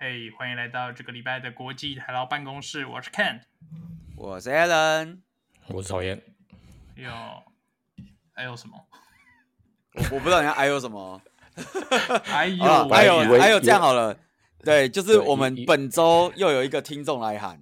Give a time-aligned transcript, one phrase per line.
[0.00, 2.86] 嘿，欢迎来到这个礼拜的国际台劳办公室。
[2.86, 3.40] 我是 Ken，
[4.14, 5.18] 我是 Alan，
[5.66, 6.22] 我是曹燕。
[6.94, 7.10] 有
[8.32, 8.86] 还有什么？
[9.94, 11.20] 我我不知道你要还有什么。
[12.22, 14.16] 还有还有还有这样好了。
[14.62, 17.60] 对，就是我们本周又有一个听众来喊。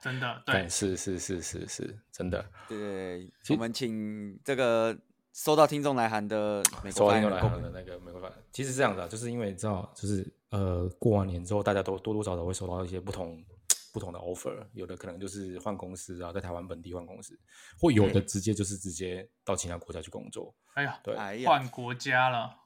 [0.00, 2.48] 真的，对，是是是是是，真的。
[2.68, 4.96] 对，我们请这个
[5.36, 8.32] 收到听众来函的美国听众来函的那个美国版。
[8.52, 10.26] 其实是这样的，就是因为你知道，就是。
[10.50, 13.44] 呃，过完年之后，大家都多多少少会收到一些不同
[13.92, 17.38] 不同的 offer，有的可能就是换公司啊，在台湾本地换公司，
[17.78, 20.54] 或有的直接就是直接到其他国家去工作。
[20.74, 22.56] 哎呀，对，换国家了，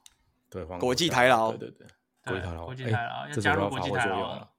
[0.50, 1.88] 对，换国际台劳，对对对，
[2.22, 4.50] 国际台劳，国际台劳要加入国际台劳了，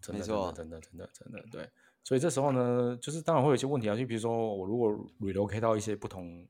[0.00, 0.36] 真的，真
[0.70, 1.68] 的真的真的对。
[2.04, 6.46] 所以这时候呢，就是当然会有一些问题啊，就比如说我如果 relocate 到一些不同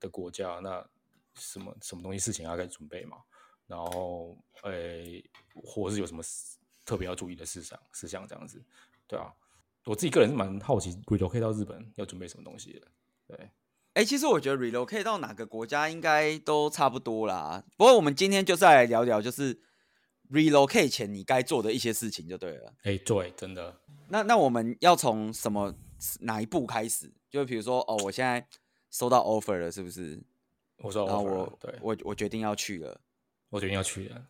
[0.00, 0.86] 的国家，那
[1.34, 3.18] 什么什么东西事情要该准备嘛？
[3.66, 6.22] 然后，诶、欸，或者是有什么
[6.84, 8.62] 特别要注意的事项事项这样子，
[9.06, 9.32] 对啊，
[9.86, 12.86] 我自己个人是蛮好奇，relocate 到日本要准备什么东西的，
[13.26, 13.36] 对，
[13.94, 17.64] 哎、欸，其实我觉得 relocate 到哪个国家应该都差不多啦。
[17.78, 19.58] 不过我们今天就再来聊聊，就是
[20.30, 22.74] relocate 前你该做的一些事情就对了。
[22.82, 23.80] 哎、欸，对，真的。
[24.08, 25.74] 那那我们要从什么
[26.20, 27.10] 哪一步开始？
[27.30, 28.46] 就比如说，哦，我现在
[28.94, 30.22] 收到 offer 了，是不是？
[30.78, 33.00] 我说，然后我对，我我决定要去了。
[33.50, 34.24] 我决定要去了，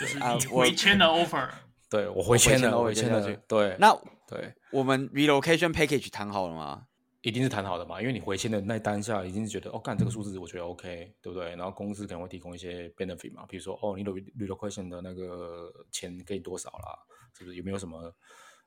[0.00, 1.48] 就是 你回签的 offer，
[1.90, 3.94] 对我回签了，我回签了，对，那
[4.26, 6.86] 对，我们 relocation package 谈好了吗？
[7.20, 11.50] 一定是谈好的嘛，因为你回签的那当下，已经是觉得哦，干这个数字我觉得 OK，对不对？
[11.56, 16.98] 然后公司可能会提供一些 benefit 嘛，比如说哦，你的 relocation 的那个钱给你多少啦，
[17.36, 17.56] 是不是？
[17.56, 18.14] 有没有什么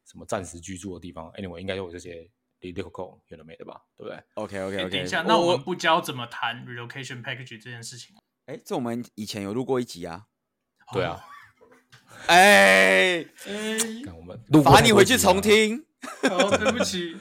[0.05, 2.29] 什么暂时居住的地方？Anyway，应该有这些
[2.61, 4.89] relocation 有的没的吧，对不对？OK OK OK。
[4.89, 8.15] 等一下，那我们不教怎么谈 relocation package 这件事情。
[8.45, 10.25] 哎，这我们以前有录过一集啊。
[10.91, 11.23] 对啊。
[12.27, 13.23] 哎，
[14.15, 15.85] 我们罚你回去重听。
[16.29, 17.15] 哦，对不起。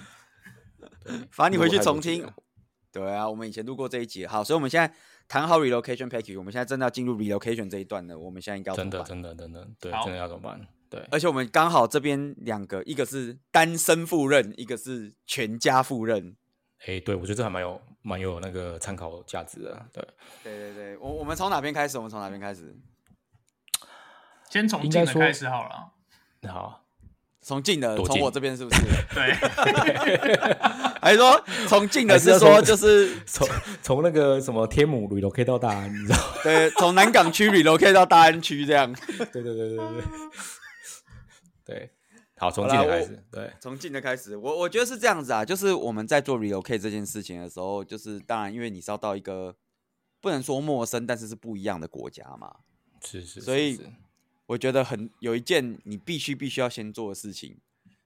[1.30, 2.28] 罚你回去重听。
[2.90, 4.26] 对啊，我们以前录过这一集。
[4.26, 4.92] 好，所以我们现在
[5.28, 8.18] 谈好 relocation package，我们现在真的要进入 relocation 这一段了。
[8.18, 10.66] 我们现在应该要真的真的真的对，真的要怎么办？
[10.90, 11.00] 对。
[11.10, 16.36] 而且我们刚好这边两个，一个是单身赴任，一个是全家赴任。
[16.86, 20.06] 哎，对，我觉得这还蛮有蛮有那个参考价值的，对。
[20.44, 21.96] 对对对，我我们从哪边开始？
[21.98, 22.74] 我们从哪边开始？
[24.48, 25.92] 先从近的开始好了。
[26.48, 26.84] 好，
[27.42, 28.80] 从近的，从我这边是不是？
[29.12, 29.34] 对。
[31.00, 33.48] 还是说从近的是说就是 从
[33.82, 36.18] 从那个什么天母 relocate 到大安，你知道？
[36.42, 38.92] 对，从南港区 relocate 到大安区这样。
[38.92, 40.02] 对对对对对
[41.68, 41.90] 对。
[42.40, 43.24] 好，从近的开始。
[43.32, 49.56] 对，从近的开始，我我觉得是这样子啊，就是我们在做 relocate 这件事情的时候，就是当然，因为你是要到一个
[50.20, 52.58] 不能说陌生，但是是不一样的国家嘛。
[53.04, 53.40] 是是，是。
[53.40, 53.80] 所以
[54.46, 57.58] 我觉得很有一件你必须必须要先做的事情，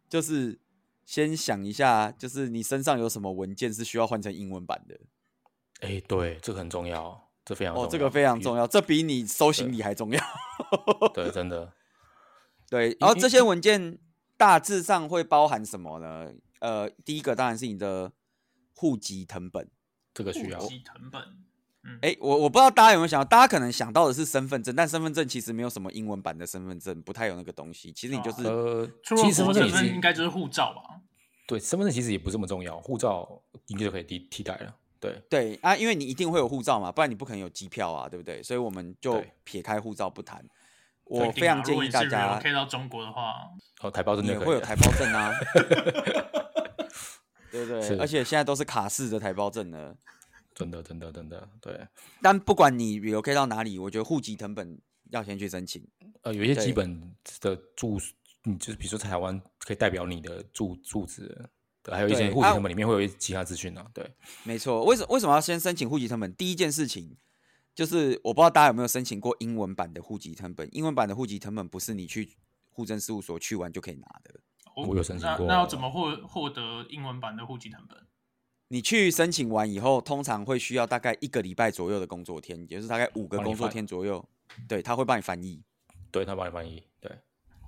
[0.08, 0.58] 就是
[1.04, 4.98] 先想一下，就是你身上有什么文件是需要换成英文版的。
[5.80, 7.86] 哎、欸，对，这个很重要，这非常重要。
[7.86, 10.20] 哦，这个非常重要，这比你收行李还重要。
[11.12, 11.70] 对，真的。
[12.72, 13.98] 对，然后这些文件。
[14.34, 16.32] 大致上会包含什么呢？
[16.58, 18.10] 呃，第一个当然是你的
[18.74, 19.70] 户籍成本，
[20.12, 20.58] 这个需要。
[20.58, 21.22] 户籍成本，
[21.84, 27.92] 嗯，哎，我我不知道大家有没有想到，大家可能想到的是身份证，但身份证其实没有什么英文版的身份证，不太有那个东西。
[27.92, 31.00] 其实你就是，呃，其实身份证应该就是护照吧？
[31.46, 34.74] 对，身份证其实也不这么重要，护照应该就可以替替代了。
[34.98, 38.42] 对对啊，因为你一定会有护照嘛，不然你不可能有机票啊，对不对？
[38.42, 40.44] 所以我们就撇开护照不谈。
[41.12, 43.34] 我非常建议大家可以到中国的话，
[43.82, 45.30] 哦，台胞证也会有台胞证啊，
[47.52, 47.98] 对不对？
[47.98, 49.94] 而且现在都是卡式的台胞证了，
[50.54, 51.86] 真的，真的，真的，对。
[52.22, 54.80] 但不管你 relocate 到哪里，我觉得户籍成本
[55.10, 55.86] 要先去申请。
[56.22, 58.00] 呃，有一些基本的住，
[58.44, 61.50] 你就是比如说台湾可以代表你的住住址，
[61.90, 63.84] 还有一些户籍成本里面会有一些其他资讯呢。
[63.92, 64.10] 对，
[64.44, 64.82] 没错。
[64.84, 66.34] 为什为什么要先申请户籍成本？
[66.34, 67.18] 第一件事情。
[67.74, 70.68] 就是我不知道大家有没有申请过英文版的户籍成本？
[70.72, 72.36] 英文版的户籍成本不是你去
[72.70, 74.40] 户政事务所去完就可以拿的。
[74.76, 75.46] 我有申请过。
[75.46, 77.98] 那，那要怎么获获得英文版的户籍成本？
[78.68, 84.24] 你去申请完以后，通常会需要大概一个礼拜左右的工作天，也就是大概五个工作天左右。
[84.66, 85.62] 对，他会帮你翻译。
[86.10, 86.82] 对，他帮你翻译。
[87.00, 87.10] 对。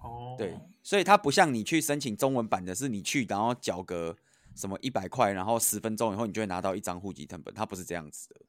[0.03, 0.35] 哦。
[0.39, 4.17] 对，所以他不像你去申请中文版的，是你去然后缴个
[4.55, 8.41] 什么一百块，然后十分钟以后你就会拿到一张户籍成本，他不是这样子的。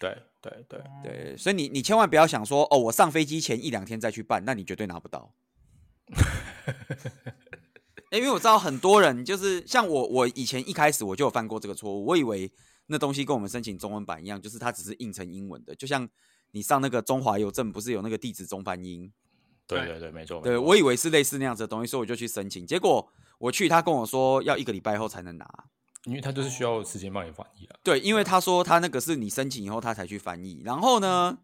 [0.00, 5.32] 对对对对，所以你你千万不要想说哦，我上飞机前一两天再去办，那你绝对拿不到。
[8.10, 12.50] 因为我知道很多人就是像我，我以前一开始我就有犯过这个错误，我以为
[12.86, 16.08] 那东西跟我们申请中文版一样，就是它只是印成英文的，就像
[16.50, 19.12] 你上那个中华邮政不是有那个地址中翻英，
[19.66, 20.40] 对对对，没错。
[20.40, 22.66] 对，我以为是类似那样子的东西，所以我就去申请。
[22.66, 23.08] 结果
[23.38, 25.46] 我去，他跟我说要一个礼拜后才能拿，
[26.04, 27.78] 因为他就是需要时间帮你翻译了。
[27.82, 30.62] 对，因为他说他那个是你申请以后他才去翻译。
[30.64, 31.38] 然后呢，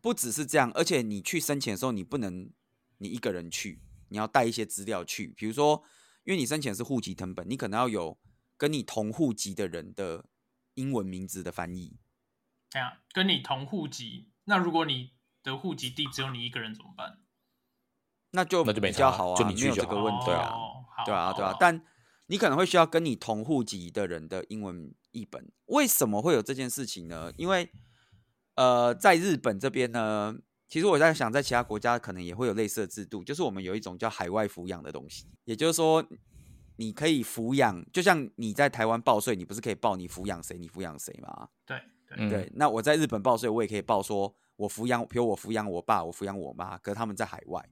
[0.00, 2.50] 不只是这样，而且你去申请的时候，你不能
[2.98, 5.82] 你一个人去，你要带一些资料去，比如说，
[6.24, 8.18] 因为你申请的是户籍成本，你可能要有
[8.56, 10.26] 跟你同户籍的人的
[10.74, 11.98] 英文名字的翻译。
[12.70, 15.12] 这样，跟你同户籍，那如果你
[15.42, 17.18] 的户籍地只有你一个人怎么办？
[18.32, 20.52] 那就比较好啊，就你没有这个问题啊，
[21.04, 21.56] 对啊，对啊。
[21.58, 21.84] 但
[22.30, 25.50] 你可能会需要跟你同户籍的人的英文译本。
[25.66, 27.32] 为什么会有这件事情呢？
[27.36, 27.68] 因为
[28.54, 30.36] 呃，在日本这边呢，
[30.68, 36.06] 其实我在想，在其他国家可能也会有类似的制度，就是我们有一种叫海外抚养的东西，也就是说，
[36.76, 41.48] 你可以抚养，就像你在台湾报税，你不是可以报你抚养谁，你抚养谁吗？
[41.66, 41.76] 对。
[42.16, 47.64] 对，对，那我在日本报税，我也可以报说，我抚养，比如我抚养我爸，我抚养我妈，可是他们在海外。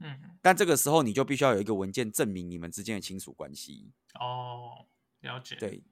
[0.00, 3.92] 嗯，但这个时候你就必须要有一个文件证明你们之间的亲属关系。
[4.18, 4.86] 哦，
[5.20, 5.56] 了解。
[5.56, 5.82] 对，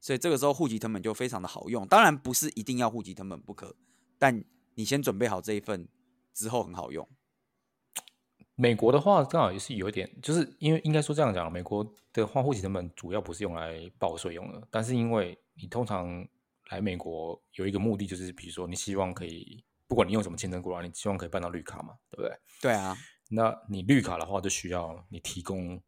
[0.00, 3.76] 所以这个时候户籍成本就非常的好用，当然不是一定要户籍成本不可，
[4.18, 4.44] 但
[4.74, 5.88] 你先准备好这一份
[6.34, 7.08] 之后很好用。
[8.54, 16.26] 美国的话刚好也是有一点，就是因为应该说这样讲，美国的话户籍成本主要不是用来报税用的，但是因为你通常。
[16.70, 22.38] 来美国有一个目的，就是比如说你希望可以，不管你用什么签证过来，你希望可以办到绿卡嘛，对不对？
[22.60, 22.94] 对啊。
[23.28, 25.80] 那你绿卡的话，就需要你提供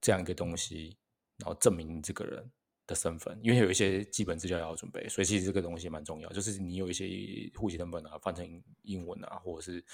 [0.00, 0.96] 这样一个东西，
[1.38, 2.50] 然后证明你这个人
[2.86, 6.28] 的身份，因为有一些基本资料要准备，所以其实这个东西蛮重要。
[6.30, 7.06] 就是你有一些
[7.56, 9.84] 户籍謄本啊，翻成英文啊，或者是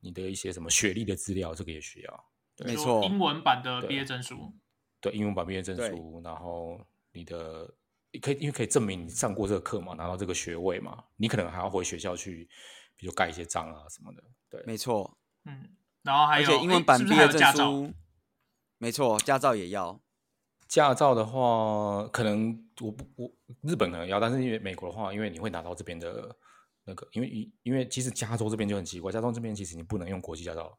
[0.00, 2.24] 你的一些什么学历的资料，这个也需要。
[2.64, 4.52] 没错，英文版的毕业证书。
[5.00, 6.80] 对，英文版毕业证书，然后
[7.12, 7.74] 你的。
[8.22, 12.48] 可以，因为可以证明你上过这个课嘛，拿到这个学位嘛，你可能还要回学校去，
[12.94, 14.22] 比如盖一些章啊什么的。
[14.48, 15.18] 对，没错。
[15.46, 15.68] 嗯，
[16.04, 17.92] 然后还有，而且英文版毕业证书，
[18.78, 20.00] 没错，驾照也要。
[20.68, 23.30] 驾照的话，可能我不我
[23.62, 26.36] 日本可能要，但是因为美国的话，因为你会拿到这边的
[26.84, 30.76] 那个，因为因为其实加州这边就很奇怪，加州这边其实你不能用国际驾照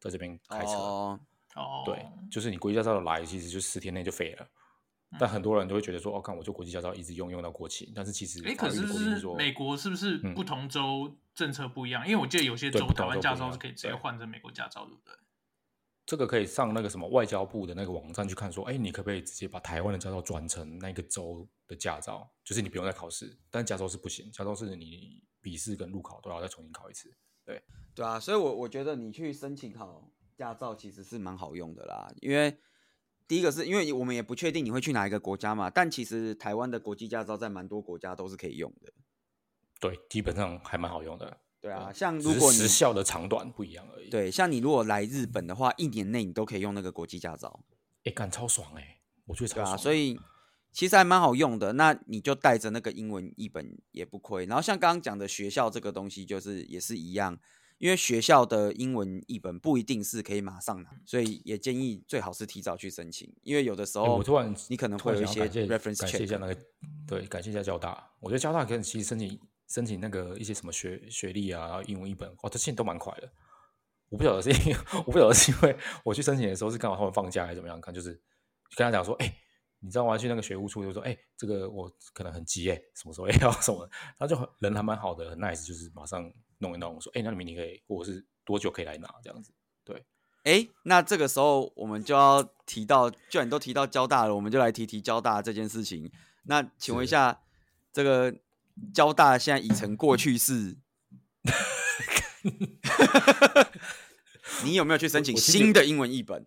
[0.00, 0.72] 在这边开车。
[0.72, 1.20] 哦。
[1.84, 4.46] 对，就是你国际驾照的来，其实就十天内就废了。
[5.18, 7.92] 但很多人都会觉得说，哦，看我做国际驾照一直用用到过期。
[7.94, 12.04] 但是其实，哎，可是是美国是不是不同州政策不一样？
[12.04, 15.14] 嗯、因为我记得有些州台湾驾照是可以直接换成美国驾照，对不对？
[16.04, 22.30] 这个可以上那个什么外交部的那个网站去看，说，哎，你可不可以直接把台湾的驾照转成那个州的驾照？
[22.44, 27.12] 就是你不用再考试，但加州是不行，加州是你笔试跟路考都要再重新考一次。
[27.44, 27.62] 对，
[27.94, 32.56] 对啊，所以我我觉得你去申请考驾照其实是蛮好用的啦，因为。
[33.28, 38.92] 第一个是因为我们也不确定你会去哪一个国家嘛，但其实台湾的国际驾照在蛮多国家都是可以用的。
[39.80, 41.38] 对，基本上还蛮好用的。
[41.60, 44.08] 对啊，像如果你时效的长短不一样而已。
[44.08, 47.64] 对，像你如果来日本的话，一年内你都可以用那个国际驾照。
[48.04, 49.00] 哎，干超爽哎、欸！
[49.26, 49.72] 我觉得超爽。
[49.72, 50.16] 啊，所以
[50.70, 51.72] 其实还蛮好用的。
[51.72, 54.46] 那你就带着那个英文译本也不亏。
[54.46, 57.36] 然后像刚刚讲的学校这个东西，就是也是一样。
[57.78, 63.30] 因为学校的英文译本不一定是可以马上拿，所以也建议最好是提早去申请。
[63.42, 66.00] 因为有的时候，我突然你可能会有一些 reference check。
[66.00, 66.56] 感谢一下那个，
[67.06, 68.10] 对，感谢一下交大。
[68.20, 69.38] 我觉得交大可以其实申请
[69.68, 73.30] 申请那个一些什么学学历啊，然后英文译本，哦，这现在都蛮快的。
[74.08, 74.76] 我不晓得是因为
[75.06, 77.80] 我不晓得是因为我去申请的时候是刚好他们放假还是怎么样？
[77.80, 78.12] 看就是
[78.74, 79.34] 跟他讲说，哎、欸，
[79.80, 83.86] 你知道我要去那个学务处，就说，哎、欸，这个我可能很急哎，什么时候要 什么？
[84.18, 86.32] 他就很人还蛮好的，很 nice，就是马上。
[86.58, 89.52] 弄一弄，我说，哎、欸，那你明天可以，或者是多久可以来拿这样子？
[89.84, 89.96] 对，
[90.44, 96.10] 哎、欸，那这个时候我们就要提到，既然都提到交大了，我们就来提提交大这件事情。
[96.44, 97.42] 那请问一下，
[97.92, 98.34] 这个
[98.94, 100.76] 交大现在已成过去式，
[104.64, 106.46] 你有没有去申请新的英文译本？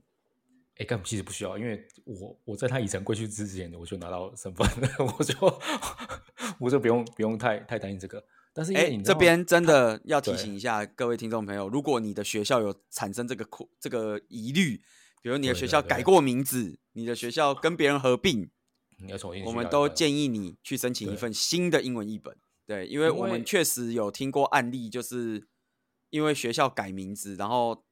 [0.77, 4.65] 哎，根本、其实不需要，因为我我在他已成过去之前，我就拿到身份，
[5.17, 5.61] 我就
[6.57, 8.23] 我就不用不用太太担心这个。
[8.51, 14.81] 但是，哎，这边真的要提醒一下各位听众朋友，如果你的学校有产生这个苦这个疑虑，
[15.21, 18.49] 比如你的学校改过名字，你的学校跟别人合并，
[18.97, 22.35] 你要重新，我们都建议你去申请一份新的英文译本。
[22.65, 25.47] 对，因为我们确实有听过案例，就是
[26.09, 27.83] 因为学校改名字，然后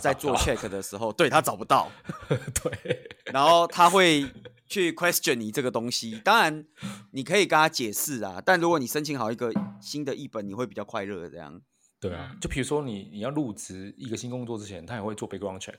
[0.00, 1.90] 在做 check 的时候， 对他找不到，
[2.28, 4.24] 对，然后他会。
[4.66, 6.66] 去 question 你这个东西，当然
[7.12, 8.42] 你可以跟他解释啊。
[8.44, 11.28] 但如果你申请好一个新的译本，你会比较快乐。
[11.28, 11.60] 这样，
[12.00, 12.34] 对啊。
[12.40, 15.78] 就比如说你你要入职一个新工作之前，他也会做 background check。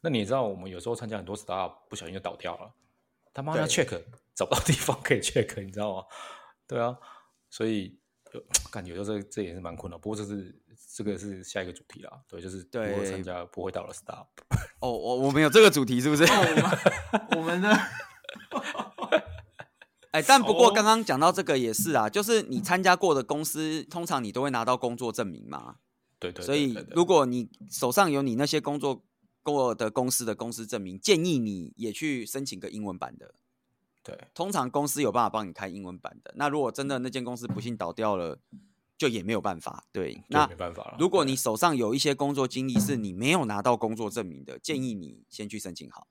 [0.00, 2.74] 那你也知道，我们有时候参加很多 startup 不小心就倒掉了，
[3.32, 4.02] 他妈要 check
[4.34, 6.04] 找不到地方可以 check，你知道吗？
[6.66, 6.94] 对啊，
[7.48, 7.98] 所以
[8.32, 9.98] 有 感觉，这这也是蛮困难。
[9.98, 10.54] 不过这是
[10.94, 14.26] 这个是下一个主题啦，对，就是如何参加不会倒的 Startup。
[14.80, 16.24] 哦，我我们有这个主题是不是？
[17.36, 17.68] 我们的。
[20.12, 25.76] 哎，但不过刚刚讲到这个也是啊，就是你参加过的公司，通常你都会拿到工作证明嘛。
[26.20, 26.44] 对对。
[26.44, 29.02] 所以如果你手上有你那些工作
[29.42, 33.34] 过的公司的公司证明，建议你也去申请个英文版的。
[34.04, 36.32] 对，通常公司有办法帮你开英文版的。
[36.36, 38.38] 那如果真的那间公司不幸倒掉了，
[38.96, 39.84] 就也没有办法。
[39.90, 40.96] 对，那没办法了。
[41.00, 46.06] 如果你手上有一些工作经历是你没有拿到工作证明的，建议你先去申请好。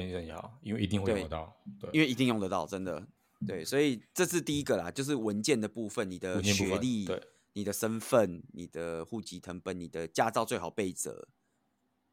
[0.00, 1.62] 先去申请好，因为一定会用得到。
[1.78, 3.06] 对，因为一定用得到，真的。
[3.46, 7.22] 对，所以这是第一个啦，就是文件的部分，你的学历、对，
[7.54, 11.26] 你的身份、你的户籍成本、你的驾照最好备着，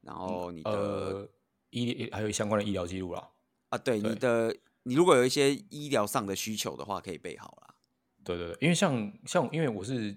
[0.02, 1.30] 然后你的、
[1.72, 3.30] 医还有相关的医疗记录啦。
[3.70, 7.76] 啊，对，对你的你如果有一些医疗上的需求的话，可以备好啦。
[8.24, 10.16] 对对对，因为像像因为我是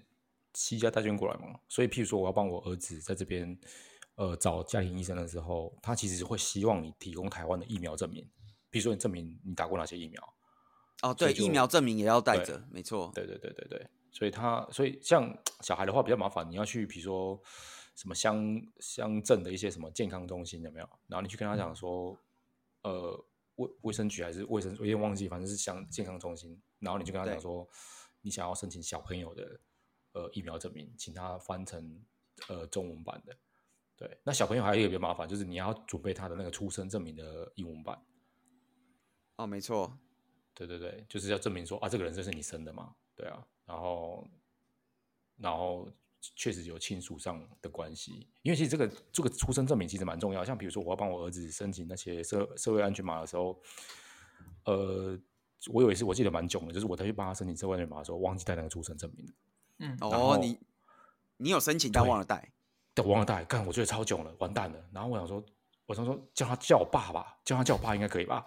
[0.54, 3.58] 西家带眷过来嘛，所以譬如说我要帮我儿子在这边
[4.20, 8.22] 呃找家庭医生的时候，他其实会希望你提供台湾的疫苗证明，
[8.68, 10.34] 比如说你证明你打过哪些疫苗。
[11.00, 13.10] 哦，对，疫苗证明也要带着，没错。
[13.14, 17.40] 对对对对对，所以他所以像小孩的话比较麻烦，你要去比如说
[17.96, 20.86] 什么乡乡镇的一些什么健康中心有没有？
[21.06, 22.14] 然后你去跟他讲说，
[22.82, 23.24] 嗯、呃，
[23.54, 26.60] 卫卫生局还是卫生，我有点忘记，反正是乡健康中心。
[26.80, 27.66] 然后你就跟他讲说，
[28.20, 29.58] 你想要申请小朋友的
[30.12, 32.04] 呃疫苗证明，请他翻成
[32.48, 33.34] 呃中文版的。
[34.00, 38.02] 对，那小朋友还有一个比较麻烦，就是你要准备他的那个出生证明的英文版。
[39.37, 39.95] 哦，没错。
[40.54, 42.95] 对对对，就是要证明说啊，这个人就是你生的嘛？
[43.14, 44.26] 对啊，然后，
[45.37, 45.87] 然后
[46.35, 50.42] 确实有亲属上的关系，因为其实这个这个出生证明其实蛮重要。
[50.42, 53.61] 像比如说，我要帮我儿子申请那些社社会安全码的时候，
[54.64, 55.21] 呃，
[55.71, 59.30] 我有一次我记得蛮囧的，就是我再去帮他申请社会安全码的时候，忘记带那个出生证明。
[59.76, 60.59] 嗯，哦，你
[61.37, 62.52] 你有申请但忘了带，
[62.94, 64.78] 对，忘了带，干，我觉得超囧了，完蛋了。
[64.92, 65.42] 然后我想说，
[65.87, 68.44] 我想说叫他叫我爸吧，叫他叫我爸应该可以吧。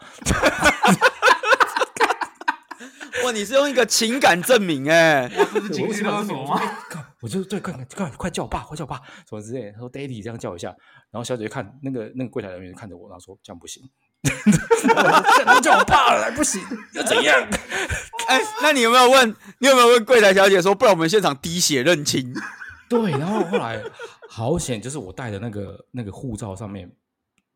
[3.23, 5.31] 哇，你是用一个情感证明哎、欸？
[5.55, 6.61] 我是情绪勒索吗？
[7.21, 9.71] 我就对，快快快叫我爸，快叫我爸，什么之类的。
[9.71, 10.67] 他说：“Daddy，这样叫一下。”
[11.09, 13.81] 然后小姐看那个那个柜台人员看着我，然后说：“这样不行，
[15.55, 16.61] 我叫我爸了，不行，
[16.95, 17.39] 要怎样？
[18.27, 19.33] ”哎、欸，那你有没有问？
[19.59, 22.33] 你有没有问柜台小姐说：“不然我们现场滴血认亲？”
[22.89, 23.81] 对，然后后来
[24.35, 26.91] 好险，就是我带的那个那个护照上面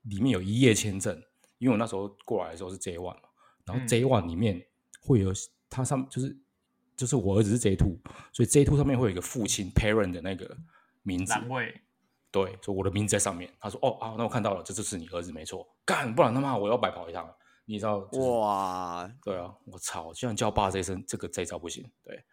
[0.03, 1.19] 里面有一页签证，
[1.57, 3.29] 因为我那时候过来的时候是 J one 嘛，
[3.65, 4.63] 然后 J one 里面
[5.01, 5.33] 会有。
[5.69, 6.37] 他上就是
[6.95, 7.97] 就是我儿子是 J two，
[8.31, 10.55] 所以 J two 上面会有一个父亲 parent 的那个
[11.03, 11.33] 名字。
[11.49, 11.81] 位
[12.31, 13.51] 对，所以我的名字在上面。
[13.59, 17.29] 他说：“哦啊，那我看到了，这就是你儿子没错。”干，不然他妈我要白跑一趟。
[17.65, 17.99] 你知道？
[18.11, 20.13] 就是、哇，对啊，我操！
[20.13, 21.83] 居然叫爸这一声，这个这一招不行。
[22.05, 22.23] 对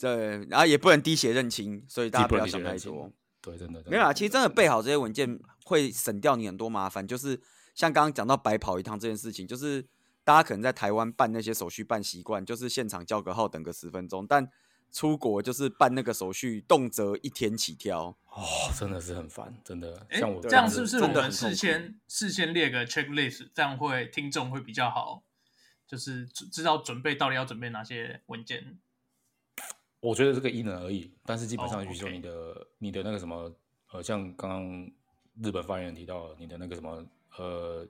[0.00, 3.12] 对，然后也不能滴血认亲，所以大家不要想太多。
[3.42, 4.12] 对，真的，没有啊。
[4.12, 7.06] 其实真的备好这些文件会省掉你很多麻烦。
[7.06, 7.40] 就是
[7.74, 9.86] 像刚刚讲到白跑一趟这件事情，就是。
[10.22, 14.24] 大家可能在台湾办那些手续办习惯，就是现场叫个号，等个十分钟。
[14.26, 14.48] 但
[14.92, 18.14] 出国就是办那个手续，动辄一天起跳。
[18.28, 18.44] 哦，
[18.78, 20.06] 真的是很烦，真的。
[20.10, 25.24] 像我这样是不是我们事先事先列个 checklist，这样会听众会比较好，
[25.88, 28.78] 就是知道准备到底要准备哪些文件？
[30.00, 32.66] 我觉得这个因人而异，但是基本上，比如说你的、oh, okay.
[32.78, 33.54] 你的那个什么，
[33.92, 34.90] 呃，像刚刚
[35.42, 37.86] 日本发言人提到你的那个什么，呃。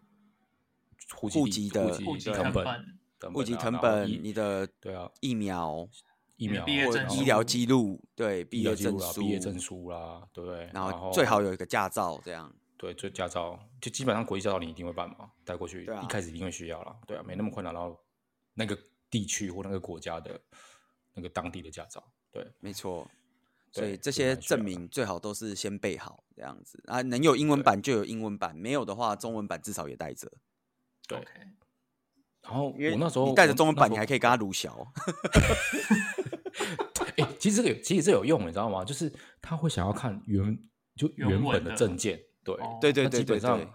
[1.16, 5.88] 户籍的户籍謄本，户籍成本，你的对啊，疫苗、
[6.36, 10.70] 疫苗或医疗记录，对，毕业证书、毕业证书啦，对不对？
[10.72, 12.54] 然后最好有一个驾照，这样。
[12.76, 17.74] 对，就驾照，就基本上国际驾照你一定会办嘛，带过去，一开始一定会需要啦，对啊，没那么困难。
[17.74, 17.98] 然后
[18.54, 18.78] 那个
[19.10, 20.40] 地区或那个国家的
[21.14, 23.10] 那个当地的驾照，对，没错。
[23.72, 30.28] 所以这些证明最好都是先备好，这样子啊，能有英文版就有英文版，没有的话中文版至少也带着。
[31.06, 31.52] 对，okay.
[32.42, 34.92] 然后我那时候你带着中文版，你还可以跟他卢小。
[37.16, 38.84] 哎、欸，其实这个其实这有用，你知道吗？
[38.84, 40.58] 就是他会想要看原
[40.96, 43.74] 就原本的证件，对对对对，基本上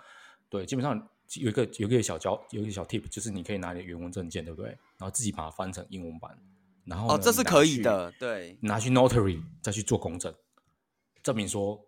[0.50, 4.72] 对，基本上有一个有一个小教有一个小 tip，就是你可以拿你的原文证件，对不对？
[4.98, 6.38] 然后自己把它翻成英文版，
[6.86, 10.34] 然后哦，这是可以的，对，拿去 notary 再去做公证，
[11.24, 11.88] 证明说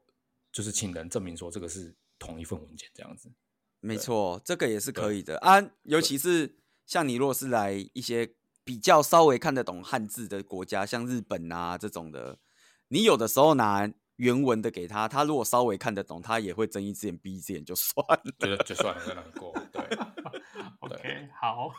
[0.52, 3.32] 就是请人证明说这个是同一份文件，这样子。
[3.80, 12.40] 没错，这个也是可以的啊，尤其是像你若是来一些比较稍微看得懂汉字的国家，像日本啊这种的，
[12.88, 19.54] 你有的时候拿原文的给他，他如果稍微看得懂，他也会睁一只眼闭一只眼就算了，觉得就算了，很难过。
[19.72, 19.84] 对
[20.80, 21.70] ，OK，好，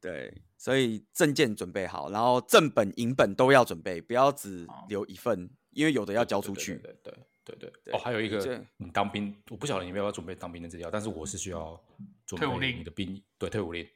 [0.00, 6.76] 对，所以证件准备好，然后正本、银本都要准备，不要只留一份，哦、因为有的要交出去。
[6.76, 7.14] 对对
[7.44, 7.94] 对对对。
[7.94, 11.78] 哦，还有一个，你当兵，我不晓得你要不要准备当兵的资料，但是我是需要
[12.24, 13.22] 准备你的兵。
[13.38, 13.86] 对，退伍令。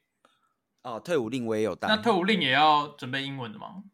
[0.82, 1.88] 哦，退伍令我也有带。
[1.88, 3.84] 那退伍令也要准备英文的吗？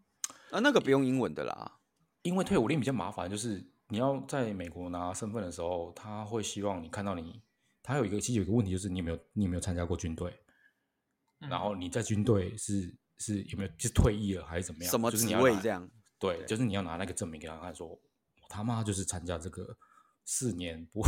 [0.50, 1.78] 啊，那个不用英文的啦，
[2.22, 7.40] 因为退伍令比较麻烦，就是你要在美国拿身份的时候，他会希望你看到你，
[7.84, 10.34] 他有一个其实有一个问题，就是你有没有你有没有参加过军队？
[11.48, 14.90] 然后你在军队是是有没有是退役了还是怎么样？
[14.90, 15.88] 什么职位这样？
[16.18, 18.00] 对，对就是你要拿那个证明给他看说，说我
[18.48, 19.76] 他妈就是参加这个
[20.24, 21.02] 四年不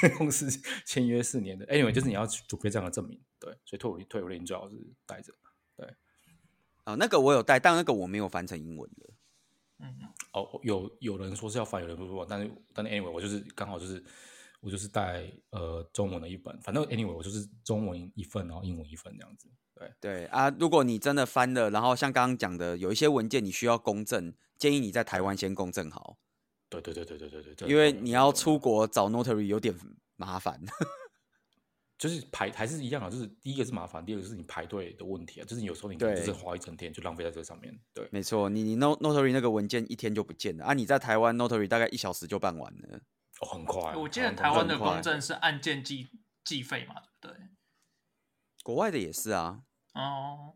[0.00, 0.50] 跟 公司
[0.84, 1.66] 签约四年的。
[1.66, 3.18] Anyway，就是你要准备这样的证明。
[3.40, 4.76] 对，所以退伍退伍令最好是
[5.06, 5.32] 带着。
[5.76, 5.86] 对，
[6.84, 9.10] 啊、哦，那个我有带，但那个我没有翻成英文的。
[9.78, 9.96] 嗯，
[10.32, 14.04] 哦，有有人说是要翻，有人说说，但是但是 Anyway，我就是刚好就是。
[14.64, 19.48] 我就是带呃中文的一本，反正 anyway 我就是中文一份，然后英文一份这样子。
[20.00, 26.18] 对对啊，如果你真的翻了，然后像刚刚讲的，有一些文件你需要公证，建议你在台湾先公证好。
[26.68, 29.74] 对对对对对对对，因为你要出国找 notary 有点
[30.16, 30.60] 麻烦。
[31.98, 37.72] 就是排还是一样啊，就是第一个是麻烦，第二个是你排队的问题啊，就是有时候你就是花一整天就浪费在这上面。
[37.94, 42.98] 对，没错，你你 notary 那个文件一天就不见了啊，你在台湾 notary 大概一小时就办完了。
[43.40, 46.08] 哦、很快，我记得台湾的公证是按件计
[46.44, 47.46] 计费嘛，对不对？
[48.64, 49.62] 国外的也是啊。
[49.94, 50.54] 哦，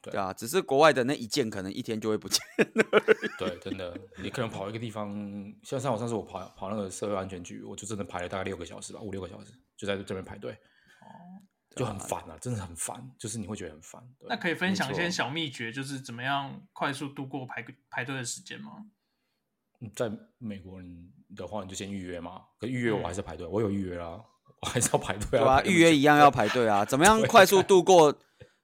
[0.00, 2.40] 对啊，只是国外的那一件可能一天就会不见
[3.38, 5.10] 对，真的，你可能跑一个地方，
[5.62, 10.52] 像上我上次我跑跑那个社会安全局，我就真的排了大概六个小时吧，五六个小时就在这边排队。
[10.52, 11.40] 哦，
[11.76, 14.02] 就很烦啊，真的很烦，就是你会觉得很烦。
[14.28, 18.86] 那可以分享一些小秘诀，就是怎么样快速度过排排队的时间吗？
[19.94, 20.80] 在美国
[21.34, 22.42] 的话，你就先预约嘛。
[22.58, 24.20] 可预约我还是排队，嗯、我有预约啊，
[24.60, 25.42] 我还是要排队啊。
[25.42, 26.84] 对啊，预约一样要排队啊。
[26.84, 28.14] 怎么样 快速度过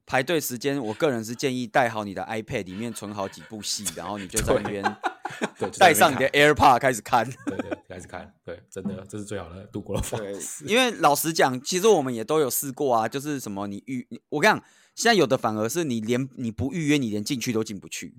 [0.06, 0.80] 排队时间？
[0.80, 4.82] 我个人是建议带好你的 iPad，里面存好几部戏， 然后你就在那边
[5.78, 7.28] 带上你的 AirPod 开始看。
[7.44, 8.32] 对，对对，开始看。
[8.44, 10.64] 对，真的这是最好的度过的方式。
[10.64, 14.64] 因为老实讲，其实我们也都有试过啊，就是什么你预，我跟你讲，
[14.94, 18.14] 现在有的反而是你连你不预约，你连进去都进不去。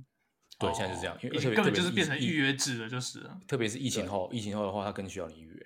[0.60, 3.23] 对，现在是这样，因为根本就是变成预约制了，就是。
[3.47, 5.65] 特别是疫情后，疫情后的话，它更需要你预约。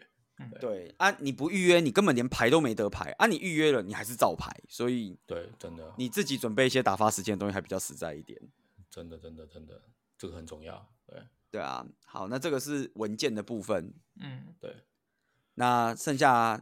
[0.49, 3.27] 对，对啊，你不预约，你根本连排都没得排啊！
[3.27, 8.39] 你预约了，你还是照排，所以对，真的，你自己准备一些打发时间的东西还比较实在一点。
[8.89, 9.82] 真的，真的，真的，
[10.17, 10.89] 这个很重要。
[11.06, 11.86] 对，对啊。
[12.06, 13.93] 好，那这个是文件的部分。
[14.19, 14.75] 嗯，对。
[15.56, 16.62] 那剩下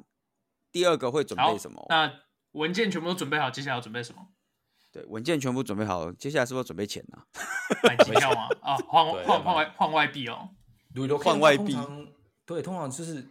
[0.71, 1.85] 第二个会准备什么？
[1.89, 2.11] 那
[2.51, 4.27] 文件全部都准备好，接下来要准备什么？
[4.91, 7.25] 对，文件全部准备好，接下来是不是要准备钱呢、啊？
[7.83, 8.47] 买机票吗？
[8.61, 10.49] 啊， 换换换外换外币哦。
[11.23, 11.77] 换外币。
[12.45, 13.23] 对，通常就是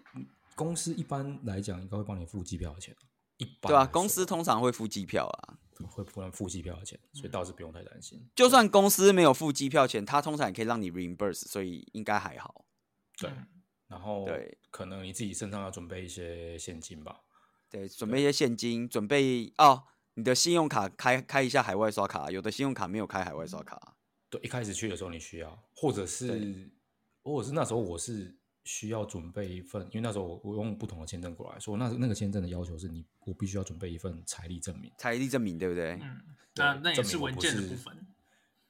[0.59, 2.93] 公司一般来讲应该会帮你付机票的钱。
[3.37, 8.29] 一般对啊，公司通常会付机票啊，会帮你付机票的钱，所以倒是不用太担心。
[8.35, 12.65] 就算公司没有付机票钱，他通常也可以让你 reimburse，所以应该还好。
[13.17, 13.31] 对，
[13.87, 17.21] 然后对，可能你自己身上要准备一些现金吧。
[17.71, 19.85] 对，准备一些现金，准备哦。
[20.15, 23.97] 你的信用卡开开一下海外刷卡，有的信用卡没有开海外刷卡。
[24.29, 26.73] 对，一开始去的时候你需要，或者是，
[27.23, 28.37] 或者是那时候我是
[28.71, 35.93] 需要准备一份，因为那时候我我用不同的签证过来说，那那个签证的要求是你我必须要准备一份财力证明，财力证明对不对？
[36.03, 36.21] 嗯，
[36.55, 38.07] 那那也是文件的部分。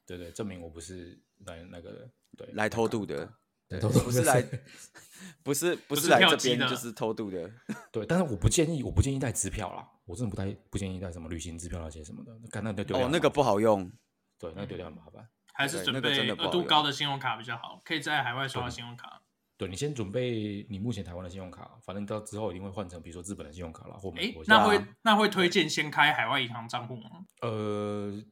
[0.06, 3.28] 对对，证明我不是来那个对来偷渡的。
[3.66, 4.42] 对，不是来，
[5.42, 7.50] 不是不是来这边就是偷渡的。
[7.92, 9.86] 对，但是我不建议，我不建议带支票啦。
[10.06, 13.92] 我真的不太不建议带什么旅行支票那些什么的，看那丢哦，那个不好用。
[14.38, 15.28] 对，那个丢掉很麻烦。
[15.52, 19.20] 还是准备额度高的信用卡比较好，可以在海外刷信用卡。
[19.58, 24.44] 对，你先准备你目前台湾的信用卡，反正到之后一定会换成比如说日本的信用卡啦，或美国。
[24.46, 27.26] 那会那会推荐先开海外银行账户吗？
[27.42, 28.22] 呃，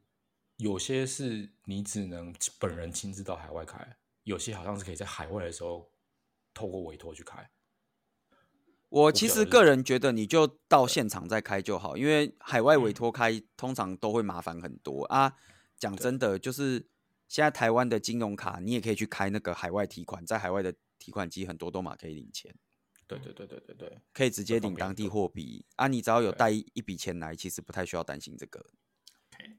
[0.57, 3.97] 有些是你只能本人亲自到海外开。
[4.23, 5.91] 有些好像是可以在海外的时候
[6.55, 7.51] 透过委托去开。
[8.89, 15.35] 我其实个人觉得，你就到现场再开就好，因为海外委托开通常都会麻烦很多啊。
[15.77, 16.89] 讲真的，就是
[17.27, 20.73] 现在台湾的金融卡，你也可以去开那个海外提款，在海外的
[21.07, 22.53] 提款机很多都嘛可以领钱。
[23.07, 25.87] 对对对对对对，可以直接领当地货币啊。
[25.87, 28.67] 你只要有带一笔钱来，其实不太需要担心这个。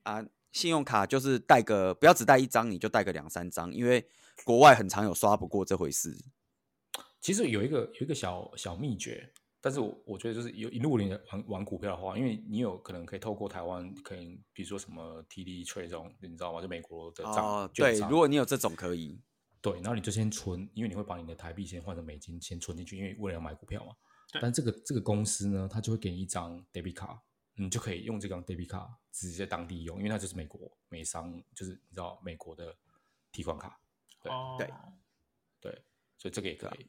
[0.03, 4.05] 啊，信用卡就是带个不要只带一张，你就带个两三张，因为。
[4.45, 6.15] 国外很常有刷不过这回事。
[7.19, 16.61] 其实有一个有一个小小秘诀，但是我我觉得就是有如果你玩玩股票的话，因为你有可能可以透过台湾，可以比如说什么 TD Trade 这种，你知道吗？
[16.61, 17.71] 就美国的账、哦。
[17.73, 19.19] 对，如果你有这种可以。
[19.61, 23.93] 对，然后你就先存，因为你会把你的台币先换成美金，先存进去，因为为了要买股票嘛。
[24.41, 27.21] 但这个这个公司呢，它就会给你一张 debit 卡，
[27.55, 32.75] 你就可以用这张 debit 卡直接当地用，因为它就是美国美商，就是你知道美国的
[33.31, 33.79] 提款卡。
[34.21, 34.57] 对、oh.
[34.57, 34.73] 对
[35.59, 35.81] 对，
[36.17, 36.87] 所以这个也可以。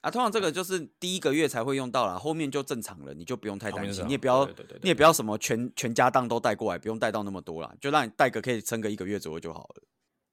[0.00, 4.46] 啊，通常这个就是第一个月才会用到啦，后面就正常了，你就不用太担心，你也不要，
[4.80, 9.82] 你也不要什么全全家当都带过来，不用带到那么多啦，就让你带个可以撑个一个月左右就好了。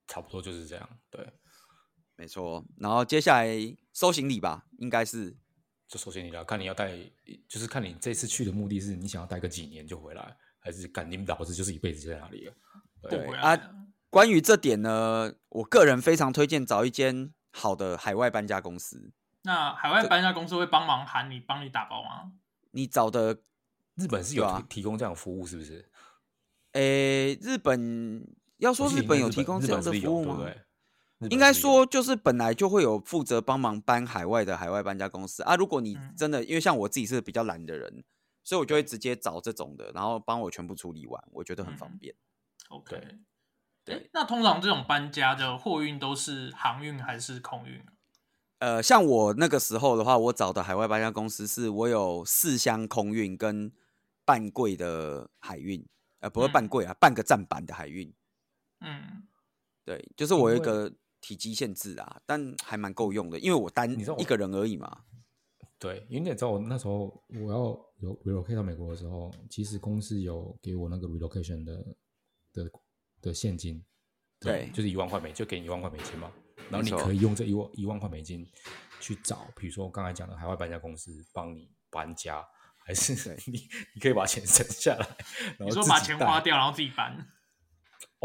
[0.08, 1.28] 差不多就是这样，对，
[2.16, 2.64] 没错。
[2.78, 3.48] 然后接下来
[3.94, 5.36] 收行李吧，应该是
[5.88, 6.98] 就收行李了，看你要带，
[7.48, 12.54] 就是看你这次去的目的是你想要待个几年就回来，还是赶紧导致就是一辈子在那里了。
[13.10, 13.58] 对，啊，
[14.10, 19.12] 关于这点呢，我个人非常推荐找一间好的海外搬家公司。
[19.44, 22.32] 那海外搬家公司会帮忙喊你，帮你打包吗？
[22.72, 23.42] 你找的
[23.96, 25.88] 日本是有提供这样的服务，是不是？
[26.72, 30.38] 诶、欸，日本要说日本有提供这样的服务吗？
[30.38, 30.62] 对对，
[31.30, 35.56] 应该说就是本来就会有负责帮忙搬海外的海外搬家公司啊。
[35.56, 38.04] 如果你真的、嗯、因为像我自己是比较懒的人，
[38.44, 42.14] 所以我就会直接找这种的，然后帮我全部处理完，我觉得很方便。
[42.70, 43.18] 嗯、OK，
[43.84, 44.10] 对。
[44.14, 47.84] 那通常这种搬家的货运都是航运还是空运？
[48.60, 53.72] 呃，像我那个时候的话，我找的海外搬家公司是我有四箱空运跟
[54.24, 55.86] 半柜的海运，
[56.20, 58.14] 呃，不是半柜啊，嗯、半个站板的海运。
[58.80, 59.28] 嗯，
[59.84, 60.92] 对，就是我有一个
[61.26, 65.02] 体积限制啊，但还蛮够用的，因为我单一个人而已嘛。
[65.80, 67.60] 对，因为你知道我那时候我要
[68.00, 71.84] 有 relocate 到美国的时候，其实公司有给我那个 relocation 的
[72.54, 72.72] 的
[73.22, 73.84] 的现金，
[74.40, 76.32] 对，对就是一万块美，就给你一万块美金嘛。
[76.70, 78.48] 然后你可以用这一万一万块美金
[79.00, 82.46] 去找，比如说我刚才讲的海外搬家公司帮你搬家，
[82.78, 85.08] 还是你你可以把钱省下来，
[85.58, 87.28] 然后你说把钱花掉，然后自己搬。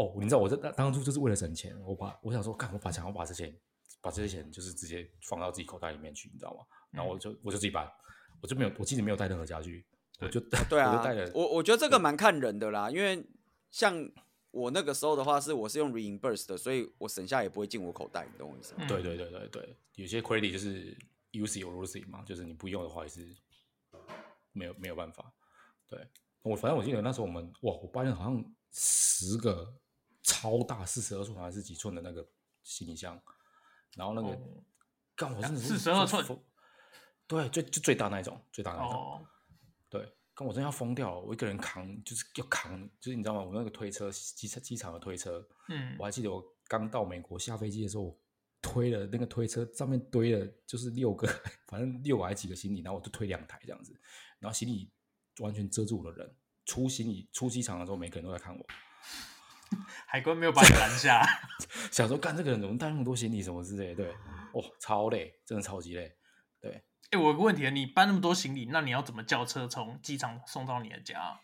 [0.01, 3.53] 哦，你知道我这当初就是为了省钱，我把我想说，看我把想要把这些
[4.01, 6.65] 把这些钱就是直接放到自己口袋里面去，你知道吗？
[6.91, 7.87] 然后我就我就自己搬，
[8.41, 9.85] 我就没有我记得没有带任何家具，
[10.19, 13.25] 我就对 啊，我我觉得这个蛮看人的啦，因为
[13.69, 14.11] 像。
[14.53, 18.85] 我那个时候的话是我是用 reimburse 的，所以我省下也不会进我口袋，你懂我意思吗？
[18.85, 20.93] 对对对对对，有些 credit 就是
[21.31, 23.33] use it or lose it 嘛，就是你不用的话也是
[24.51, 25.31] 没有没有办法。
[25.87, 26.05] 对，
[26.41, 29.73] 我反正我记得那时候我们哇，我发现好像十个
[30.23, 32.27] 超大四十二寸还是几寸的那个
[32.63, 33.21] 行李箱，
[33.95, 34.29] 然后那个
[35.15, 36.25] 干、哦、我真的是四十二寸，
[37.27, 39.27] 对，最就最大那一种，最大那一种，哦、
[39.89, 40.11] 对。
[40.39, 41.21] 我真要疯掉了！
[41.21, 43.43] 我一个人扛，就是要扛，就是你知道吗？
[43.43, 48.19] 我那个推车，机场机场的推车，嗯，我还记得我刚到美国下飞机的时候，我
[48.59, 51.27] 推了那个推车上面堆了就是六个，
[51.67, 53.93] 反正六个还几个行李，然后我就推两台这样子，
[54.39, 54.91] 然后行李
[55.41, 56.35] 完全遮住了人。
[56.65, 58.65] 出行李出机场的时候，每个人都在看我，
[60.07, 61.21] 海关没有把你拦下，
[61.91, 64.11] 想说干这个人怎么带那么多行李什么之类的，对，
[64.53, 66.15] 哦，超累，真的超级累，
[66.59, 66.83] 对。
[67.11, 71.41] 哎、欸，我有个问题，你搬那么多行李，那你要怎么叫车从机场送到你的家？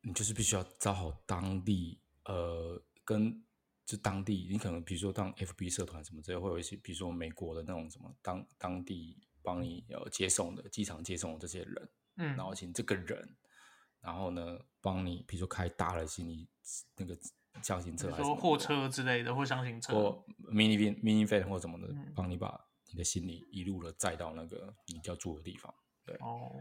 [0.00, 3.44] 你就是必须要找好当地，呃，跟
[3.84, 13.36] 就当地，你可能比如说当 FB 社团什么之类，会有一些，比如说美国的那种什么当当地帮你呃接送的机场接送的这些人，嗯，然后请这个人，
[14.00, 16.48] 然后呢帮你，比如说开大的行李
[16.96, 17.18] 那个
[17.62, 22.60] 箱型车，说货车之类的，或箱型车，或 mini van mini van 或什么的，帮、嗯、你把。
[22.92, 25.74] 你的行李一路的载到那个你要住的地方，
[26.04, 26.52] 对，哦，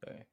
[0.00, 0.26] 对，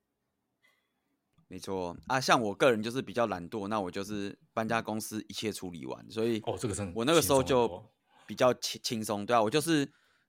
[1.47, 2.19] 没错啊。
[2.19, 7.87] 像我个人就是比较懒惰，那我就是搬家公司一切处理完，所以哦，这个是我那个时候就
[8.25, 9.87] 比较轻轻松，对啊，我就是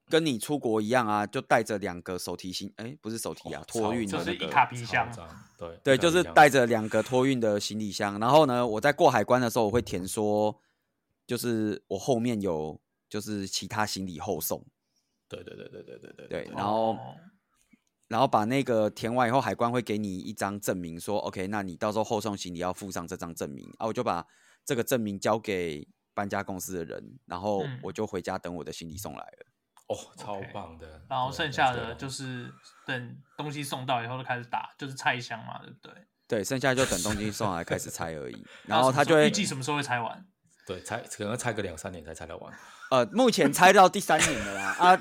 [0.09, 5.11] 跟你出国一样啊，就带着两个手提行，哎，不是手提啊，托运的，就是一卡皮箱，
[5.59, 8.19] 对对，就是带着两个托运的行李箱。
[8.21, 10.61] 然后呢，我在过海关的时候，我会填说，
[11.27, 14.65] 就是我后面有就是其他行李后送。
[15.29, 16.51] 对对对对对对对对。
[16.55, 16.97] 然后
[18.07, 24.25] 然后把那个填完以后，海关会给你一张证明，说 OK，那你到时候后送行李要附上这张证明啊，我就把
[24.65, 29.47] 这个证明交给搬家公司的人，然后我就回家等我的行李送来了。
[29.89, 31.01] 哦，超棒的！
[31.09, 32.53] 然后剩下的就是
[32.85, 35.93] 等东西送到以后就开始打，就是拆箱嘛，对不对？
[36.29, 38.45] 对，剩下就等东西送来开始拆而已。
[38.67, 40.27] 然后他就会预计什么时候会拆完？
[40.67, 42.53] 对，拆可能拆个两三年才拆得完。
[42.91, 44.99] 呃，目前拆到第三年了啦，啊，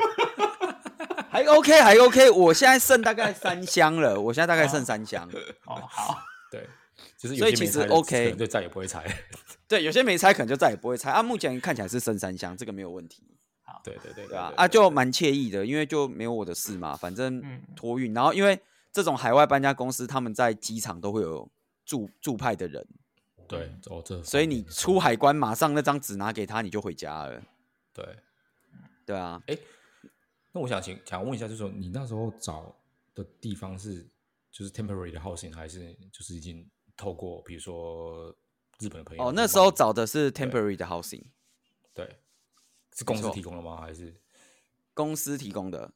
[1.32, 2.30] 还 OK，还 OK。
[2.30, 5.28] 我现在剩大概三箱了，我现在大概剩三箱。
[5.66, 6.20] 哦，好，
[6.52, 6.70] 对，
[7.18, 9.04] 就是所以其实 OK，就再也不会拆。
[9.68, 11.12] 对，有些没拆，可能就再也不会拆。
[11.12, 13.35] 啊，目前看起来是剩三箱，这个没有问题。
[13.94, 17.42] 好，对对对对啊，啊，就蛮惬意的，因为就没有我的事嘛，反正
[17.76, 18.14] 托运。
[18.14, 18.60] 然后因为
[18.92, 21.50] 这种海外搬家公司，他们在机场都会有
[21.86, 22.88] 驻驻派的人。
[23.48, 27.44] 对，哦，这所以你出海关，马上那张纸拿给他，你就回家了。
[27.94, 28.18] 对，
[29.06, 29.40] 对啊。
[29.46, 29.58] 哎，
[30.52, 32.76] 那我想请想问一下，就是说你那时候找
[33.14, 34.10] 的地方是，
[34.52, 36.68] 就是 temporary 的 housing，还是就是已经
[36.98, 38.36] 透过比如说
[38.80, 39.26] 日本的朋友？
[39.26, 41.26] 哦，那时候找的是 temporary 的 housing，
[41.94, 42.18] 对，
[42.96, 43.82] 是公司提供的吗？
[43.82, 44.20] 还是
[44.94, 45.92] 公司提供的？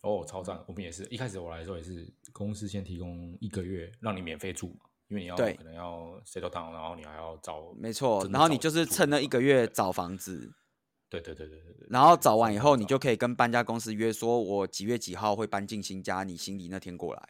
[0.00, 0.62] 哦，超赞！
[0.66, 10.54] 我们也是一开始我来的时候也是公司先提供一个月让你免费住嘛，因为你要可能要 settle down，然后你还要找，没错，然后你就是趁那一个月找房子。
[11.10, 17.22] 对对对对对对，然后找完以后，你就可以跟搬家公司约，说我几月几号会搬进新家，你行李那天过来。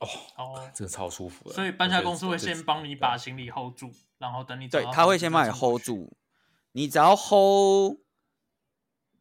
[0.00, 1.54] 哦哦，这个超舒服的。
[1.54, 6.14] 所以搬家公司会先帮你把行李 hold 住，然后等你对，他会先帮你 hold 住，
[6.72, 8.00] 你只要 hold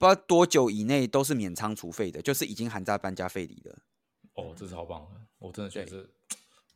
[0.06, 3.78] 不知道多久以内都是免仓储费的，就是已经含在搬家费里的。
[4.34, 6.10] 哦，这是超棒的，我真的觉得是，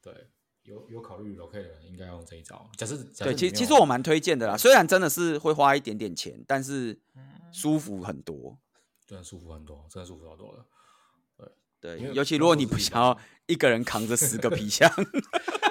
[0.02, 0.14] 对。
[0.14, 0.28] 对
[0.64, 2.70] 有有考虑 relocate 的人应该用这一招。
[2.78, 4.56] 假设对，其其实我蛮推荐的啦。
[4.56, 7.00] 虽然真的是会花一点点钱，但是
[7.52, 8.60] 舒服很多。
[9.08, 10.68] 真的舒服很多，真的舒服好多了。
[11.82, 14.88] 对对，尤其如果你不想要一个人扛着十个皮 箱，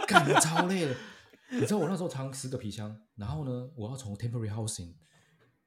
[0.09, 0.97] 干的超累的。
[1.51, 4.95] 你知道我那时候扛十个皮箱，然后呢，我要从 temporary housing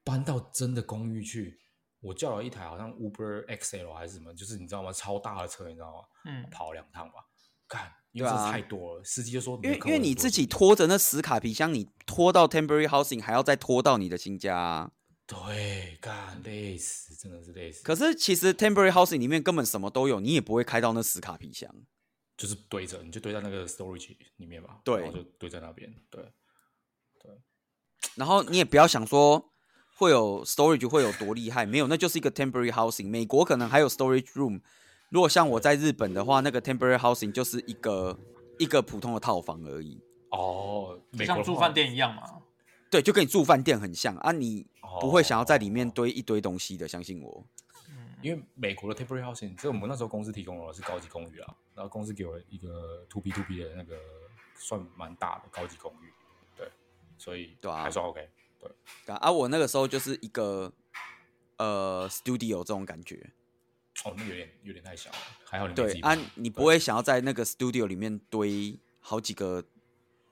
[0.04, 1.61] 搬到真的公寓去。
[2.02, 4.92] 我叫了一台好像 Uber XL 还是什么，就是你知道吗？
[4.92, 6.04] 超大的车，你知道吗？
[6.26, 7.24] 嗯，跑两趟吧，
[7.66, 7.90] 干。
[8.12, 14.90] 因为这太多了，啊、司机就说，因为因为你自己拖着那死卡皮箱，你拖到 temporary housing 还要再拖到你的新家，啊，
[15.26, 17.82] 对，干累死，真的是累死。
[17.82, 21.74] 可是其实 temporary housing 里面根本什么都有，你也不会开到那死卡皮箱，
[22.36, 26.22] 就是堆着，你就堆在那个 storage 里面吧，对，然后就堆在那边，对，
[27.18, 27.30] 对。
[28.16, 29.51] 然后你也不要想说
[30.02, 33.08] 会有 storage 会有多厉害，没有，那就是一个 temporary housing。
[33.08, 34.60] 美国可能还有 storage room。
[35.10, 38.18] 如果像我在日本的话，那个 temporary housing 就是一个
[38.58, 40.02] 一个普通的套房而已。
[40.30, 42.24] 哦，像住饭店一样嘛？
[42.90, 44.66] 对，就跟你住饭店很像啊，你
[45.00, 47.44] 不会想要在里面堆一堆东西的，相信我。
[47.88, 53.94] 嗯，因为美国的 temporary housing，所以我们那时候公司提供的是高级公寓啊，然后公司给我一个 to B to B 的那个
[54.56, 56.12] 算蛮大的高级公寓，
[56.56, 56.68] 对，
[57.16, 58.28] 所以对啊，还算 OK，
[59.06, 59.14] 对。
[59.16, 60.72] 啊，我那个时候就是一个
[61.56, 63.30] 呃 studio 这种感觉。
[64.04, 69.62] 哦，那有点有点太小了，还好你对啊，你不会想要在那个 studio 里面堆好几个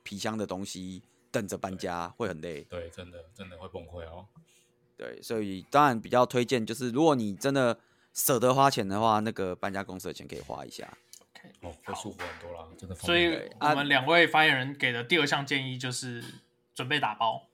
[0.02, 2.62] 皮箱的东西，等着搬家会很累。
[2.62, 4.26] 对，真的真的会崩溃哦。
[4.96, 7.78] 对，所以当然比较推荐，就是如果你真的
[8.14, 10.96] 舍得花钱的话，那个搬家公司的钱可以花一下。
[11.34, 12.94] OK，哦，会舒服很多了，真的。
[12.96, 16.24] 所以我们两位发言人给的第二项建议就是
[16.74, 17.49] 准备打包。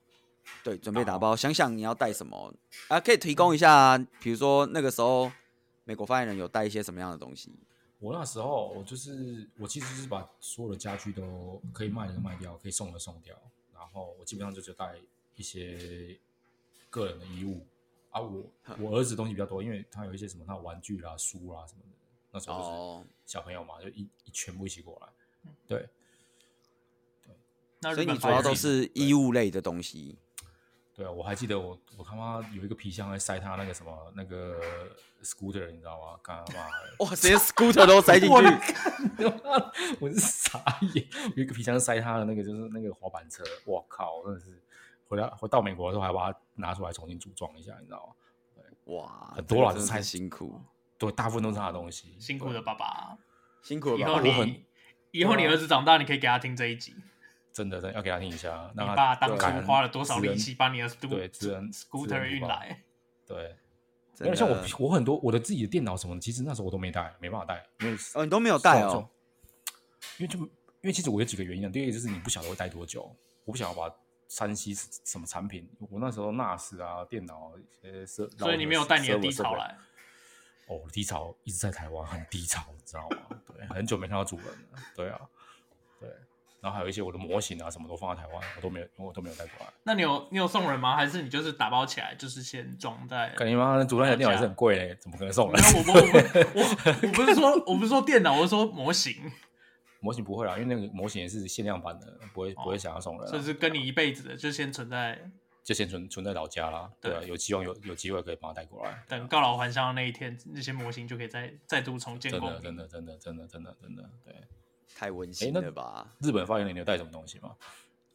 [0.63, 2.53] 对，准备打包，想想你要带什么
[2.87, 2.99] 啊？
[2.99, 5.31] 可以提供一下，比如说那个时候。
[5.89, 7.49] 美国发言人有带一些什么样的东西？
[7.99, 13.33] 我那时候我就是我其实就是把所有的家具都可以卖的卖掉，可以送的送掉，
[13.73, 14.97] 然后我基本上就只带
[15.37, 16.19] 一些
[16.89, 17.65] 个人的衣物
[18.09, 18.19] 啊。
[18.19, 18.43] 我
[18.81, 21.95] 我儿子东西比较多，因为他有一些什么他玩具啦、书啦什么的。
[22.33, 25.07] 那时候就是小朋友嘛，就一一全部一起过来。
[25.65, 25.87] 对，
[27.79, 30.17] 对，所以你主要都是衣物类的东西。
[30.97, 34.59] 对啊，我还记得我我他妈有一个皮箱在塞他那个什么那个
[35.21, 36.19] scooter，你知道吗？
[36.23, 36.65] 干嘛？
[36.97, 38.33] 哇，直接 scooter 都塞进去，
[39.99, 40.59] 我是傻
[40.95, 41.07] 眼。
[41.35, 44.59] 有一个皮箱塞他的那个就是那个滑板车，我靠，真的是
[45.07, 48.13] 回来回到美国的时候还把它拿出来重新组装一下，你知道吗？
[48.55, 50.59] 对，哇，很多了，太辛苦。
[50.97, 52.17] 对，大部分都是他的东西。
[52.19, 53.15] 辛苦的爸爸，
[53.61, 54.27] 辛苦的爸爸。
[54.27, 54.65] 以后你
[55.11, 56.95] 以后你儿子长大，你可以给他听这一集。
[57.57, 58.71] 真的，真的要给他听一下。
[58.75, 62.83] 你爸当初花了多少力气把你的对 scooter 运来？
[63.25, 63.55] 对，
[64.19, 69.09] 因为像我，我很多我的自己的电脑什么的，其实那时候我都没带，没办法带，因为哦，你都没有带哦。
[70.19, 70.49] 因为就因
[70.83, 73.03] 为其实我有几个原因，第一个就是你不晓得会待多久，
[73.43, 73.91] 我不想要把
[74.27, 79.75] 山西什么产品，我那时候 NAS 啊电脑一些设，所以你没有带你的低潮来。
[80.67, 83.39] 哦，低潮一直在台湾，很低潮，你知道吗？
[83.47, 84.79] 对，很久没看到主人了。
[84.95, 85.19] 对啊，
[85.99, 86.09] 对。
[86.61, 89.71] 然后还有一些我的模型啊，什么都放在台湾，我都没有，我都没有带过来。
[89.83, 90.95] 那你有你有送人吗？
[90.95, 93.29] 还是你就是打包起来，就是先装在？
[93.37, 93.83] 感觉吗？
[93.83, 95.61] 主任的电脑也是很贵嘞，怎么可能送人？
[95.75, 99.15] 我不我我我不是说我不是说电脑，我是说模型。
[99.99, 103.31] 模型不会啦，因为那个模型也是限量版的，不会不会想要送人。
[103.31, 105.19] 就是跟你一辈子的，就先存在，
[105.63, 106.87] 就先存存在老家啦。
[107.01, 109.03] 对啊，有希望有有机会可以把它带过来。
[109.07, 112.31] 等告老还乡的那一天，那些模型就可以再再度重建。
[112.31, 114.35] 真的真的真的真的真的真的对。
[114.95, 116.07] 太温馨了吧！
[116.19, 117.51] 日本发言人，你有带什么东西吗？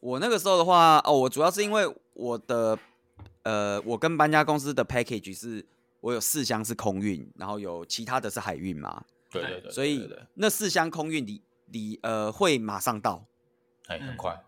[0.01, 2.77] 我那个时候的话，哦，我主要是因为我的，
[3.43, 5.65] 呃，我跟搬家公司的 package 是，
[6.01, 9.05] 我有四箱是空运，然后有其他的是海运嘛。
[9.31, 9.71] 对对对。
[9.71, 13.25] 所以那四箱空运你你呃会马上到，
[13.87, 14.43] 哎，很快，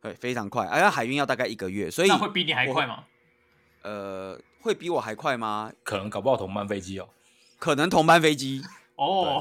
[0.00, 0.66] 对，非常快。
[0.66, 3.04] 而且海运要大概一个月，所以那会比你还快吗？
[3.82, 5.72] 呃，会比我还快吗？
[5.84, 7.08] 可能搞不好同班飞机哦，
[7.60, 8.64] 可能同班飞机
[8.96, 9.40] 哦。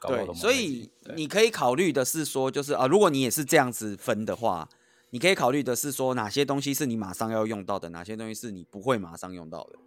[0.00, 4.68] 对，所以你可以考虑的是说，就是啊，如果你也是这样子分的话，
[5.10, 9.78] 你可以考虑的是说，哪些东西是你马上要用到的，哪些东西是你不会马上用到的。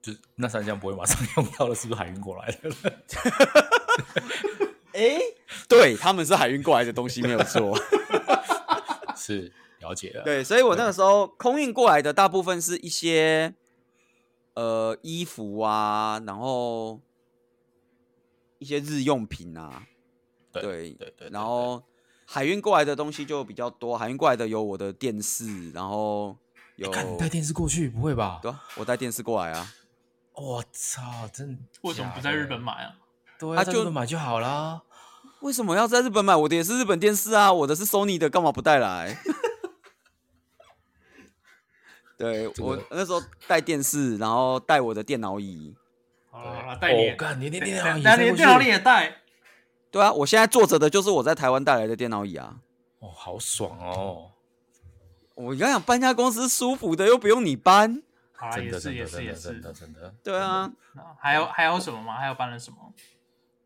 [0.00, 2.70] 就那三项不会马上用到的，是不是海运过来的？
[4.92, 5.20] 哎、欸，
[5.68, 7.76] 对，他们是海运过来的东西，没有错。
[9.16, 10.22] 是了解了。
[10.22, 13.52] 对，所以我那个时候空运过来的大部分是一些
[14.54, 17.00] 呃衣服啊，然后。
[18.60, 19.82] 一些日用品啊，
[20.52, 21.82] 对对对，对，然后
[22.26, 23.96] 海运过来的东西就比较多。
[23.96, 26.36] 海运过来的有我的电视，然后
[26.76, 28.38] 有你带电视过去，不会吧？
[28.42, 29.72] 对啊，我带电视过来啊。
[30.34, 31.62] 我操，真的？
[31.80, 32.94] 为什么不在日本买啊？
[33.38, 34.82] 对啊，在日本买就好啦。
[35.40, 36.36] 为什么要在日本买？
[36.36, 39.16] 我的也是日本电视啊，我的是 Sony 的，干嘛不带来？
[42.18, 45.74] 对，我那时候带电视，然后带我的电脑椅。
[46.30, 49.16] 啊，带你，干你连电脑椅，连电脑椅也带？
[49.90, 52.60] 对啊，我现在坐着的就是我在台湾带来的电脑椅啊。
[53.00, 54.30] 哦，好爽哦！
[55.34, 58.02] 我刚想搬家公司舒服的，又不用你搬。
[58.36, 60.14] 啊，也是也是也是，真的真的。
[60.22, 60.70] 对啊，
[61.18, 62.14] 还有还有什么吗？
[62.14, 62.94] 还有搬了什么？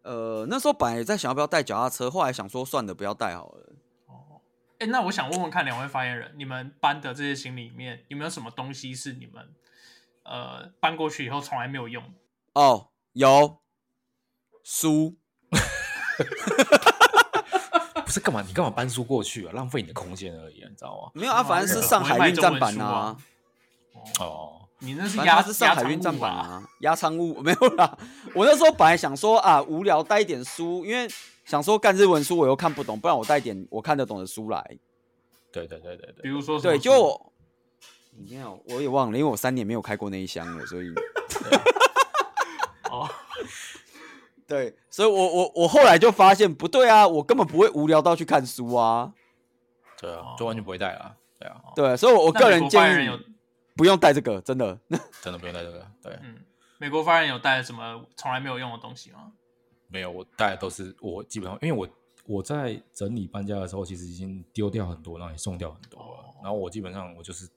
[0.03, 3.73] 呃，那时候本来在想要不要带脚踏车，后来想说算了，不要带好了。
[4.07, 4.41] 哦，
[4.79, 9.49] 哎，那我想问问看两位发言人，你们搬的这些行李里面有没有什么东西是你们
[10.23, 12.03] 呃搬过去以后从来没有用？
[12.55, 13.59] 哦，有
[14.63, 15.17] 书，
[18.05, 18.43] 不是干嘛？
[18.47, 19.53] 你干嘛搬书过去啊？
[19.53, 21.11] 浪费你的空间而已，你知道吗？
[21.15, 23.17] 没有啊，反正是上海运站版啊。
[24.21, 27.99] 哦，你那是压是上海运站版啊，压仓物 没有啦。
[28.37, 31.09] 我那时候本来想说啊，无聊带一点书，因为
[31.45, 34.79] 想说干日文书我又看不懂，不然我带点我看得懂的书来。
[35.51, 37.33] 对对对对对，比如说对，就
[38.13, 40.93] 你没有，我也忘了，因为我三年没有开过那一箱了，所以。
[43.01, 43.11] 哦，
[44.47, 49.13] 对，所以我我我后来就发现不对啊，我根本不会无聊到去看书啊，
[50.01, 53.19] 对啊，就完全不会带啊，对啊，对，所以我个人建议
[53.75, 54.79] 不用带这个，真的，
[55.23, 56.45] 真的不用带这个，对，嗯，
[56.79, 59.33] 美国发言人有带什么从来没有用的东西吗？
[59.89, 61.89] 没有，我带的都是我基本上，因为我
[62.27, 67.49] 我在整理搬家的时候，其实已经丢掉很多，然后也送掉很多了，然后我基本上我就是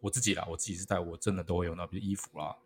[0.00, 2.56] 我自己啦，我自己是带，我真的都会用到，比如衣服啦。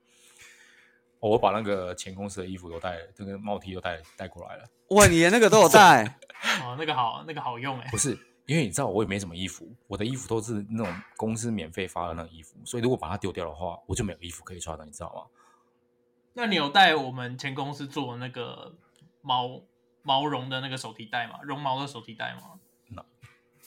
[1.20, 4.64] 我把那个前公司的衣服都带，这个帽 T 都带带过来了。
[4.90, 6.04] 哇，你连那个都有带？
[6.62, 7.88] 哦，那个好，那个好用哎。
[7.90, 15.22] 不是，因为你知道我也没什么衣服，我的衣服都是那种公司免费发的那个衣服，所以如果把它丢掉的话，我就没有衣服可以穿了，你知道吗？
[16.34, 18.76] 那你有带我们前公司做的那个
[19.20, 19.60] 毛
[20.02, 21.40] 毛绒的那个手提袋吗？
[21.42, 22.60] 绒毛的手提袋吗？
[22.90, 23.04] 那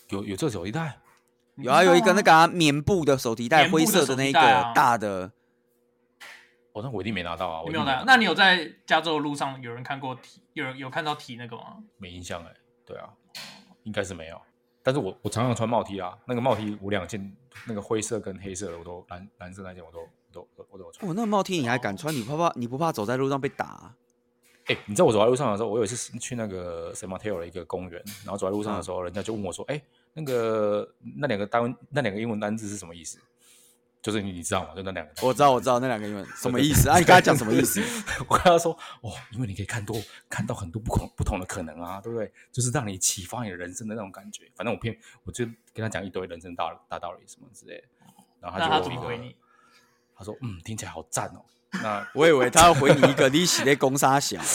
[0.10, 1.00] 有有这手提袋？
[1.58, 4.40] 有啊，有一个那个、啊、棉布的手提袋，灰色的那个
[4.74, 5.34] 大的。
[6.74, 7.62] 哦，那我一定没拿到啊！
[7.62, 8.04] 我没有拿。
[8.06, 10.42] 那你有在加州的路上有人看过提？
[10.54, 11.78] 有人有看到提那个吗？
[11.98, 12.56] 没印象哎、欸。
[12.86, 13.10] 对啊，
[13.84, 14.42] 应该是没有。
[14.84, 17.36] 但是我我常常穿帽 T 啊，那个帽 T 我两件，
[17.68, 21.10] 那个灰色跟黑色的我都蓝蓝色那件我都都我都有穿。
[21.10, 22.14] 哦，那个帽 T 你还敢穿？
[22.14, 22.52] 你怕怕？
[22.56, 23.96] 你不怕走在路上被打、啊？
[24.66, 33.18] 哎、欸，你知道我走在路上的时候，我有一次去那个 San Mateo 的一个公园，然后走在路上的时候，嗯、人家就问我说：“哎、欸，那个那两个单那两个英文单字是什么意思？”
[34.02, 34.70] 就是你，你知道吗？
[34.76, 36.98] 就那两个，我知道，我知道那两个英文什么意思啊？
[36.98, 37.82] 你刚才讲什么意思？
[38.28, 39.96] 我跟他说，哦，因为你可以看多
[40.28, 42.32] 看到很多不同不同的可能啊，对不对？
[42.52, 44.50] 就是让你启发你的人生的那种感觉。
[44.56, 47.84] 反正我偏，我就跟他讲一堆人生大大道理什么之类的。
[48.40, 49.36] 然后他就他回你？
[50.16, 51.46] 他说，嗯，听起来好赞哦。
[51.84, 54.42] 那我以为他要回你一个你洗的公沙小。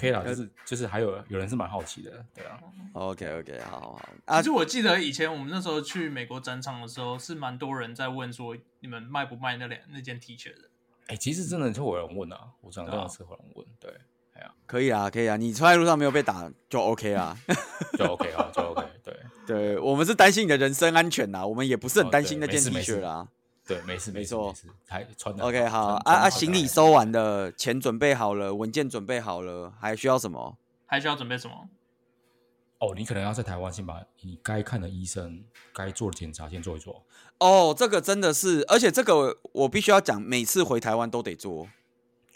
[0.00, 2.58] 对，OK 啦，就是就是还有有人是蛮好奇的，对啊
[2.92, 4.08] ，OK OK，好好好。
[4.26, 10.68] 啊，其实我记得以前我们那时候去美国展场的时候，是蛮多人在问说，你们卖不卖那两那件 T 恤的？
[11.06, 13.90] 哎、欸，其实真的就有人问啊，我讲真的是有人问，对，
[14.34, 17.36] 哎呀、啊，可以啊，可以啊，你穿在路上没有被打就 OK 啦，
[17.98, 23.28] 就 OK 啊，就 OK，对，对我们是担心你的人身安全呐，我们也不是很担心那件 T 恤啦。
[23.72, 24.54] 对，没事，没错，
[24.86, 25.42] 还穿的。
[25.42, 30.58] OK，好啊啊，行李收完了，钱准备好了，文件准备好了，还需要什么？
[30.84, 31.68] 还需要准备什么？
[32.80, 37.02] 哦，你可能要在台湾先把你该看的医生、该做的检查先做一做。
[37.38, 41.68] 哦，这个真的是，而且这个我必须要讲，每次回台湾都得做。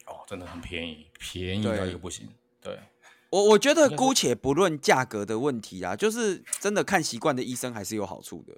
[0.06, 2.28] 哦，真的很便宜，便宜到一个不行。
[2.62, 2.78] 对，
[3.30, 8.54] 我我觉得姑且不论价格的问题啊，就是真的看习惯的医生还是有好处的。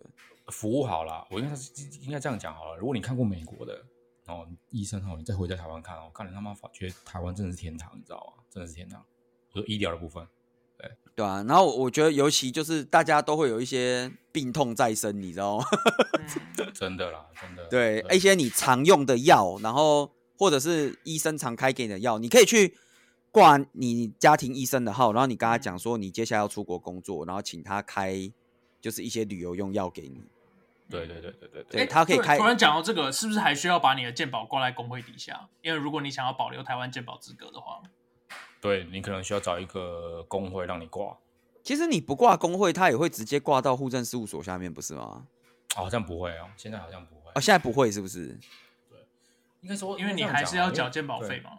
[0.50, 1.70] 服务好了，我应该是
[2.00, 2.76] 应该这样讲好了。
[2.76, 3.84] 如果你看过美国的
[4.26, 8.42] 哦医生哦，你再回到台湾看哦，看你他妈觉得台湾真的是天堂，你知道吗？
[8.50, 9.04] 真的是天堂。
[9.52, 10.26] 我说医疗的部分，
[10.76, 11.42] 对对啊。
[11.48, 15.64] 然后我觉得尤其就是大家都会有一些病痛在身，你知道吗？
[16.74, 17.66] 真的啦，真的。
[17.68, 22.76] 对，一些你常用的药，然后或者是医生常开给你的药，你可以去
[23.30, 28.30] 挂你家庭医生的号，然后你跟他讲说你接下来要出国工作，然后请他开
[28.80, 30.22] 就是一些旅游用药给你。
[30.90, 32.38] 对对对对对对，他可以开。
[32.38, 35.48] 突然讲到这个，是不是还需要把你的鉴宝挂在工会底下？
[35.62, 37.82] 因为如果你想要保留台湾鉴宝资格的话，
[38.60, 41.16] 对，你可能需要找一个工会让你挂。
[41.62, 45.26] 其实你不挂工会，他也会直接挂到户政事务所下面，不是吗？
[45.74, 47.30] 好像不会哦，现在好像不会。
[47.34, 48.28] 哦，现在不会是不是？
[48.88, 48.98] 对，
[49.60, 51.50] 应该说，因为你还是要缴鉴保费嘛。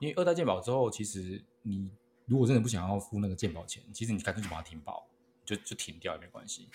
[0.00, 1.92] 因为二代鉴保之后，其实你
[2.26, 5.06] 如果真的不想要付那个鉴保钱，其实你干脆就把它停保，
[5.44, 6.68] 就就停掉也没关系。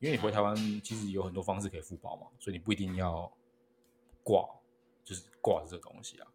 [0.00, 3.30] 因为你回台湾，其实有很多方式可以付保嘛，所以你不一定要
[4.24, 4.48] 挂，
[5.04, 6.26] 就是挂着这个东西啊。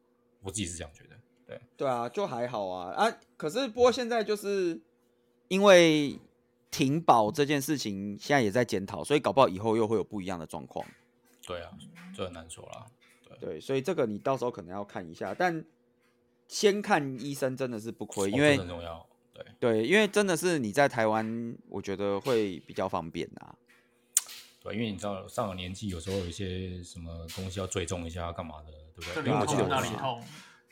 [0.42, 1.16] 我自己是这样觉得，
[1.48, 3.18] 对对啊，就还好啊啊。
[3.36, 4.80] 可是不过现在就是
[5.48, 6.20] 因为
[6.70, 10.86] 停保这件事情，现在也在检讨，所以搞不好以后又会有不一样的状况。
[11.42, 11.72] 对啊，
[12.16, 12.86] 这很难说啦。
[13.28, 15.66] 对对，所以这个你到时候可能要看一下，但
[16.48, 19.04] 先看医生真的是不亏，因为很重要。
[19.36, 23.54] 对对，因为真的是你在台湾，我觉得会比较方便啊。
[24.64, 29.26] 对，因为你知道上了年纪，有时候有一些什么东西要追踪一下，干嘛的，对不对？
[29.26, 29.92] 因为我记得我是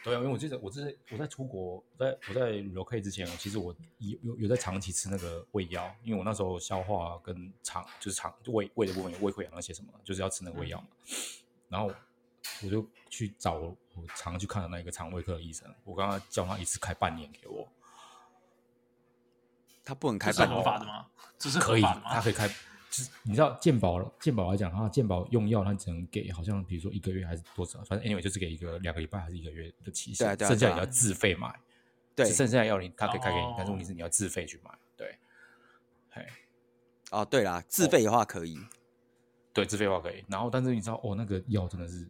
[0.04, 10.88] 对啊，因为我记得我之前我在出国，在我在旅游 K 之前，其实我有有有在长期吃那个胃药，因为我那时候消化跟肠就是肠胃胃的部分有胃溃疡那些什么，就是要吃那个胃药嘛。
[11.10, 11.16] 嗯、
[11.70, 11.90] 然后
[12.64, 13.78] 我就去找我
[14.16, 17.66] 常去看的那个肠胃科的医生，我刚刚叫他一次开半年给我。
[19.84, 21.08] 他不能开，是合法的吗？
[21.38, 22.48] 只是可以，他可以开。
[22.48, 31.60] 就是你知道健保健保来讲，他健保用药，他只能给好像比如说一个月还是多少，反正 anyway 就是给一个两个礼拜还是一个月的期限，剩下你要自费买。
[32.14, 34.70] 对，剩下的药你他可以开给你，但是问题是你要自费去买。
[34.96, 35.18] 对，
[36.12, 36.24] 嘿，
[37.10, 38.60] 哦，对啦，自费的话可以。
[39.52, 40.24] 对，自费的话可以。
[40.28, 42.08] 然后，但是你知道，哦，那个药真的是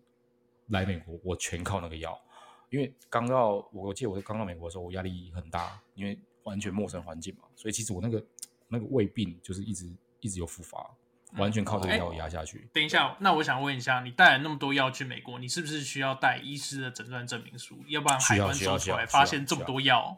[0.67, 2.21] 来美国，我全靠那个药，
[2.69, 6.19] 因为刚到我记得我刚到美国的时候，我压力很大，因为。
[6.43, 8.23] 完全陌生环境嘛，所以其实我那个
[8.67, 9.89] 那个胃病就是一直
[10.19, 10.89] 一直有复发，
[11.37, 12.69] 完全靠这个药压下去。
[12.73, 17.83] 等一下，那我想问一下，你带了那么多药去美国，你是不是需要带医师的诊断证明书？
[17.87, 20.17] 要不然海关搜出来发现这么多药，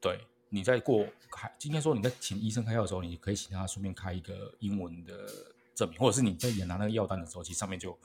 [0.00, 5.28] 对，你在过海，应该说你在请医生开药的时候，你可以请他顺便开一个英文的
[5.74, 7.98] 证明，或者是你在拿那个药单的时候，其实上面就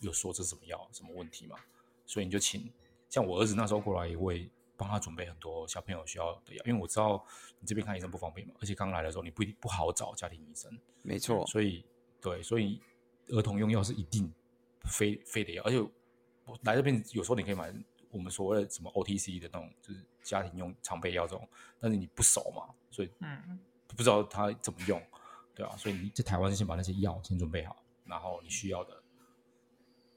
[0.00, 1.56] 有说这是什么药，什么问题嘛，
[2.04, 2.70] 所以你就请，
[3.08, 4.50] 像我儿子那时候过来也会。
[4.80, 7.22] 帮他准备很多小朋友需要的药，因为我知道
[7.58, 10.72] 你这边看医生不方便嘛，而且刚来的时候你不一定不好找家庭医生，
[11.02, 11.84] 没错，所以
[12.18, 12.80] 对，所以
[13.28, 14.32] 儿童用药是一定
[14.84, 15.78] 非非得要，而且
[16.46, 17.70] 我来这边有时候你可以买
[18.10, 21.46] 我们所谓的什么 OTC 的那种，就是家庭用常备药这种，
[21.78, 24.98] 但是你不熟嘛，所以嗯不知道他怎么用，
[25.54, 28.99] 对啊，所以你在台湾先把那些药先准备好，然后你需要的。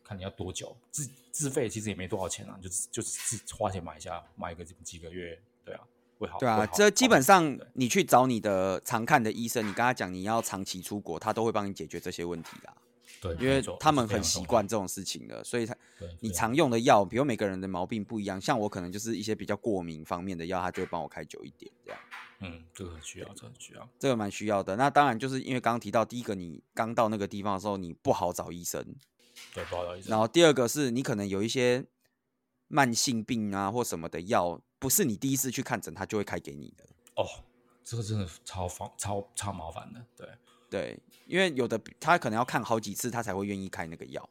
[0.04, 5.82] 看你要多久自自费，其实也没多少钱啊，就就自花钱买一下，买一个几个月，对啊，
[6.20, 6.38] 会好。
[6.38, 12.76] 对啊，这基本上你去找你的常看的医生，你跟他讲你要长期出国，他都会帮你解决这些问题啦。
[13.22, 15.74] 对，因为他们很习惯这种事情的，所以他
[16.20, 22.00] 你常用的药，比如每个人的毛病不一样，像我可能就是一些比较过敏方面的药，他就会帮我开久一点这样。
[22.42, 24.76] 嗯，这个很需要，这个很需要，这个蛮需要的。
[24.76, 28.86] 那当然就是因为刚刚提到，第一个你刚到那个地方的时候，你不好找医生。
[29.54, 30.10] 对，不好意思。
[30.10, 31.86] 然后第二个是你可能有一些
[32.68, 36.84] 慢性病啊或什么的药，不是你第一次去看诊他就会开给你的。
[37.16, 37.26] 哦，
[37.84, 40.06] 这个真的超方超超麻烦的。
[40.18, 40.28] 对
[40.70, 44.28] 对，因为有的他可能要看好几次他才会愿意开那个药。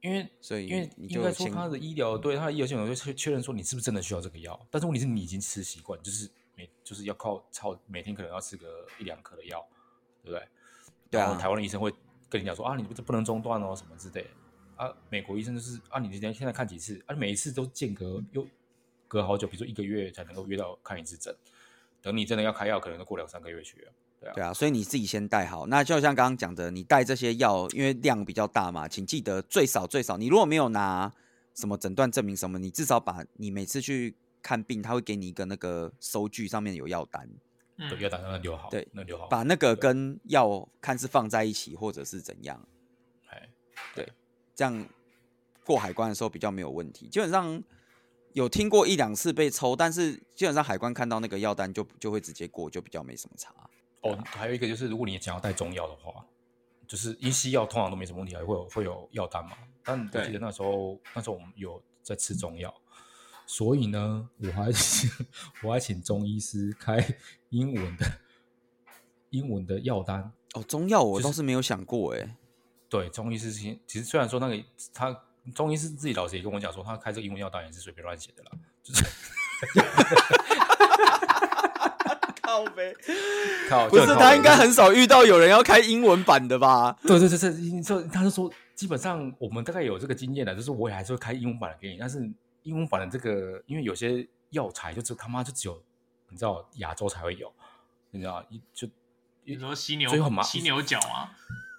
[0.00, 9.66] 因为所以因为应该说他的医疗对他的医疗系统就确确认说你是不是真的需要这个药，但是问题是你已经吃习惯，就是每就是要靠超每天可能要吃个一两颗的药，
[10.22, 10.48] 对不对？
[11.10, 11.92] 对啊，台湾的医生会。
[12.28, 14.28] 跟你讲说啊，你不不能中断哦，什么之类的
[14.76, 14.92] 啊。
[15.10, 17.14] 美国医生就是啊，你今天现在看几次啊？
[17.14, 18.46] 每一次都间隔又
[19.08, 21.34] 隔好久，比如说一个月才能够约到看一次诊。
[22.02, 23.92] 等你真的要开药，可能都过两三个月去了。
[24.20, 25.66] 对啊，对啊，所以你自己先带好。
[25.66, 31.12] 那就像刚刚讲的，你带这些药，因为量比较大嘛，请记得最少最少，你如果没有拿
[31.54, 37.28] 什么诊断证明什么，你至少把你每次去看病，他会给你一个那个收据，上面有药单。
[37.76, 38.70] 对，要打算留好。
[38.70, 39.26] 对，那留好。
[39.26, 42.60] 把那个跟药看是放在一起，或者是怎样。
[43.28, 43.48] 哎，
[43.94, 44.08] 对，
[44.54, 44.86] 这样
[45.64, 47.06] 过海关的时候比较没有问题。
[47.08, 47.62] 基本上
[48.32, 53.52] 有听过一两次被抽，但是基本上海关看到那个药单就就会直接过，就比较没什么差。
[54.00, 56.24] 哦，还有一个就是，如果你想要带中药的话，
[56.86, 59.56] 就是一西药通常都没什么问题，还会有会有药单嘛。
[59.84, 62.74] 但我记得那时候那时候我们有在吃中药。
[63.46, 65.10] 所以呢，我还请
[65.62, 67.16] 我还请中医师开
[67.50, 68.04] 英文的
[69.30, 70.62] 英文的药单哦。
[70.64, 72.32] 中药我倒是没有想过哎、就是。
[72.88, 75.16] 对，中医师其实虽然说那个他
[75.54, 78.50] 中医师自己老师也跟我讲说，他开这个英文药单也是随便乱写的啦，
[78.82, 79.04] 就是。
[82.42, 82.94] 靠呗，
[83.68, 86.96] 靠，不是他应该很少遇到有人要开英文版的吧？
[87.02, 92.20] 对对对对，你说他就说，基本上我们大概有这个经验了，就是我也还是会开英文版的给你，但是
[92.66, 95.80] 英文版的这个，因为有些药材就只他妈就只有
[96.28, 97.52] 你知道亚洲才会有，
[98.10, 98.44] 你知道
[98.74, 98.88] 就
[99.44, 100.10] 你说犀牛
[100.42, 101.30] 犀牛角啊？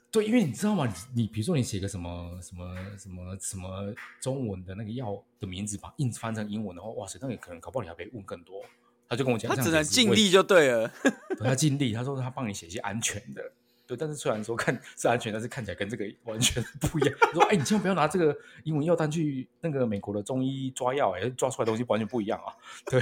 [0.09, 0.87] 对，因为你知道吗？
[0.87, 8.63] 你你比如说你写个什么什么什么什么中文的那个药的名字，把硬翻成英文的话，哇塞，那你可能搞不好你还被问更多。
[9.09, 10.89] 他就跟我讲，他只能尽力就对了。
[11.43, 13.51] 他尽力，他说他帮你写一些安全的，
[13.87, 13.97] 对。
[13.97, 17.15] 但是虽然说看是安全，但是看起来跟这个完全不一样。
[17.19, 18.35] 他说：“哎、欸，你千万不要拿这个
[18.65, 22.53] 英文药单去那个美国的中医抓药，哎，抓出来的东西完全不一样啊。”
[22.91, 23.01] 对，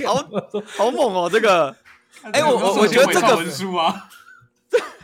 [0.06, 0.14] 好
[0.76, 1.76] 好猛哦，这个。
[2.22, 4.08] 哎、欸，我我我觉得这个文书啊，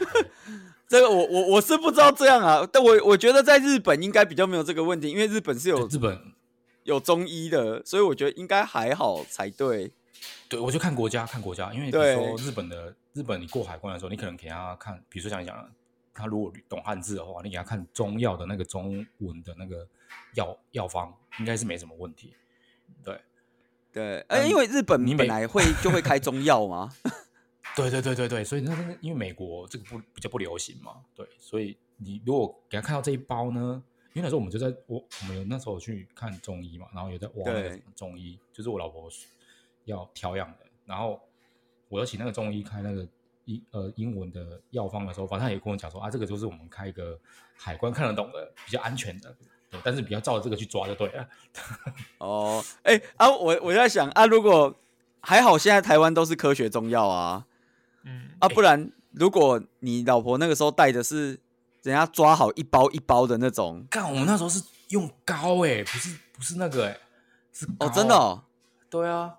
[0.88, 6.18] 这个我我我是不知道这样啊，但我我觉得在日本应该比较没有这个问题，因为日本是有日本。
[6.86, 9.90] 有中医的，所以我觉得应该还好才对。
[10.48, 15.68] 对，我就看国家，看国家，因为比如说日本的日本，你过海关的时候，你可能给他看，比如说像你讲的，
[16.14, 19.86] 他如果懂汉字的话，你给他看中药的那个中文的那个
[20.34, 22.34] 药药方，应该是没什么问题。
[23.02, 23.20] 对，
[23.92, 26.92] 对，哎、欸，因为日本你本来会就会开中药吗？
[27.74, 33.82] 对对对对对，所以那因为美国这个不比较不流行嘛，对，所以你如果给他看到这一包呢？
[34.14, 39.10] 因为那时候我们就在我我们有那时候去看中医嘛，然后有在挖那个中医，就是我老婆
[39.86, 41.18] 要调养的，然后
[41.88, 43.04] 我要请那个中医开那个
[43.46, 47.18] 英呃英文的药方的时候，反正他也跟我讲说啊，这个就是我们开一个
[47.56, 49.34] 海关看得懂的，比较安全的，
[49.70, 51.28] 对，但是比较照着这个去抓就对了。
[52.18, 54.74] 哦，哎、欸、啊，我我在想啊，如果
[55.20, 57.46] 还好现在台湾都是科学中药啊，
[58.04, 61.40] 嗯啊，不然如果你老婆那个时候带的是。
[61.82, 67.00] 人家抓好一包一包的那种，干，我们那时候是用膏哎、欸，不是不是那个哎、欸，
[67.52, 68.42] 是哦，真的、哦，
[68.90, 69.36] 对啊，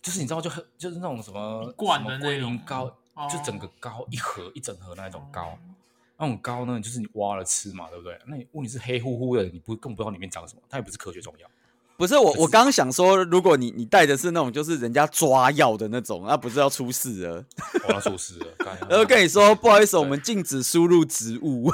[0.00, 2.86] 就是你知道就很就是那种什么罐的龟苓膏，
[3.28, 5.58] 就整个膏一盒一整盒那一种膏，哦、
[6.18, 8.18] 那种膏呢就是你挖了吃嘛，对不对？
[8.26, 11.48] 那你问题是黑乎乎的，你不更不知道里面长什么，它也不是科学中药。
[11.98, 17.44] 不是我，我刚刚想说，如果你你带的是那种就是人家抓药的那种，那不是要出事了？
[17.88, 18.46] 我要出事了！
[18.88, 21.68] 然后 跟你说，不好意思，我们禁止输入植物。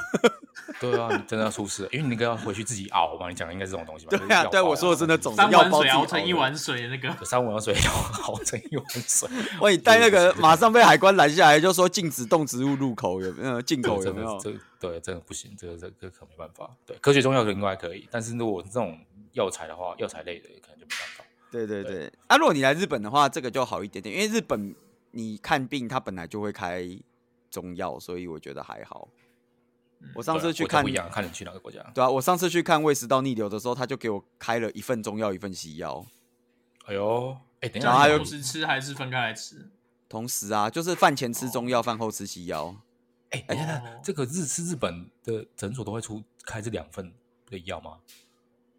[0.80, 3.28] 对啊，你真的要出事了，因为你那个要回去自己熬嘛。
[3.28, 4.16] 你讲的应该是这种东西吧？
[4.16, 7.74] 对啊，对我说的是那种三碗水熬成一碗水那个， 三碗水
[8.24, 9.28] 熬成一碗水。
[9.60, 14.02] 我你带那个，马上被海关拦下来，就说禁止动植物入口，有没有进口？
[14.02, 14.38] 有没有？
[14.38, 14.50] 这
[14.80, 16.70] 对，真的不行，这个这个可没办法。
[16.86, 18.98] 对，科学中药应该还可以，但是如果这种。
[19.34, 21.24] 药材的话，药材类的可能就比较高。
[21.52, 24.74] 对对对，对啊，如果你来日本的话，这个就好一点点，因为日本
[25.12, 26.84] 你看病，他本来就会开
[27.48, 29.08] 中药，所以我觉得还好。
[30.00, 31.80] 嗯、我上次去看，不一样，看你去哪个国家。
[31.94, 36.04] 对啊，我上次去看胃食道逆流的时候，他就给我开了一份中药，一份西药。
[36.86, 39.70] 哎呦，哎、欸，等一下，同时吃还是分开来吃？
[40.08, 42.74] 同时啊，就是饭前吃中药，饭、哦、后吃西药。
[43.30, 47.12] 哎、欸，等一下，这个日吃日本的诊所都会出开这两份
[47.46, 47.98] 的药吗？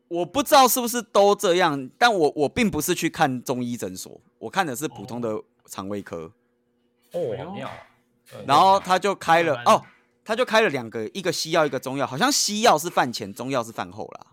[0.08, 6.32] 我不知道是不是都这样，但我我并不是去看中医诊所，我看的是普通的肠胃科。
[7.12, 7.20] 哦，
[7.54, 7.70] 妙。
[8.46, 9.82] 然后他就开了哦，
[10.24, 14.28] 他就开了两个，一个西药，一个中药，好像西药是饭前，中药是饭后啦。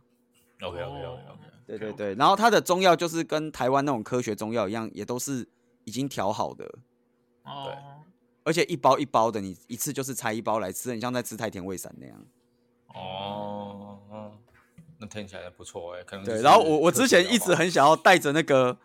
[0.62, 1.41] OK OK OK OK。
[1.66, 5.49] 对对对，然后他的中药就是跟台湾那种科学中药一样，也都是
[5.85, 6.64] 已经调好的。
[7.45, 7.64] 哦。
[7.66, 7.75] 对。
[8.45, 12.27] 而且一包一包的，你一次就是拆一包来吃，很像在吃太田胃散那样。
[12.89, 13.91] 哦。
[15.03, 16.40] 那听起来不错哎、欸，可能对。
[16.40, 18.76] 然后我我之前一直很想要带着那个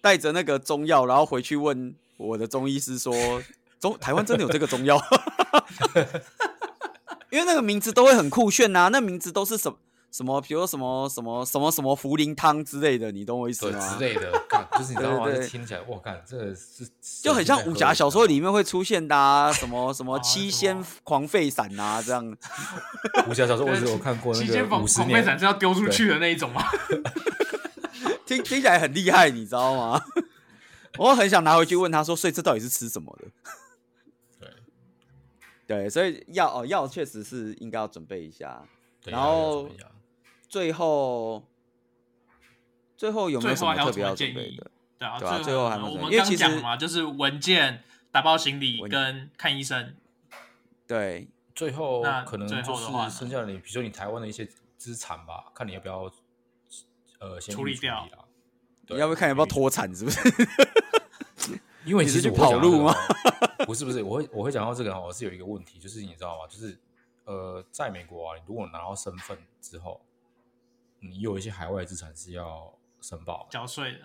[0.00, 3.14] 带着那个中药，然后回去问我的中医师说，
[3.78, 4.98] 中台湾真的有这个中药？
[7.28, 9.76] 因为那个名字都会很酷炫呐、啊，那名字都是什么？
[10.10, 13.94] 什么，比如什么什么什么什么茯苓汤之类的，你懂我意思吗？
[13.94, 14.32] 之类的，
[14.78, 15.30] 就是你知道吗？
[15.46, 16.88] 听起来，我靠，这个是
[17.22, 22.24] 就很像武侠小说里面会出现的啊，什么什么 七仙狂吠散啊，这样。
[23.28, 24.46] 武侠小说我只有看过那个。
[24.46, 26.62] 七仙狂狂吠散是要丢出去的那一种吗？
[28.24, 30.00] 听听起来很厉害，你知道吗？
[30.98, 33.28] 我很想拿回去问他说，所以这到底是吃什么的？
[34.40, 34.48] 对
[35.66, 38.62] 对，所以药哦药确实是应该要准备一下，
[39.04, 39.68] 然后。
[40.48, 41.44] 最后，
[42.96, 44.70] 最后有没有什么特别要准备的？
[44.98, 45.92] 对啊，对啊，最后还没有。
[45.92, 49.94] 我们刚讲嘛，就是文件、打包行李跟看医生。
[50.86, 56.10] 对，最后可能就是剩下的你，比如说你台湾的一些资产吧，看你要不要
[57.18, 58.08] 呃先处理掉。
[58.88, 59.92] 你要不要看要不要脱产？
[59.94, 60.20] 是不是？
[61.84, 62.94] 因为其实你是去跑路吗？
[63.66, 66.46] 不是不是，我会我会讲到这个，我是有一个问题，就是你知道吗？
[66.48, 66.78] 就是
[67.24, 70.00] 呃，在美国啊，你如果拿到身份之后，
[71.00, 73.98] 你有一些海外资产是要申报缴税的，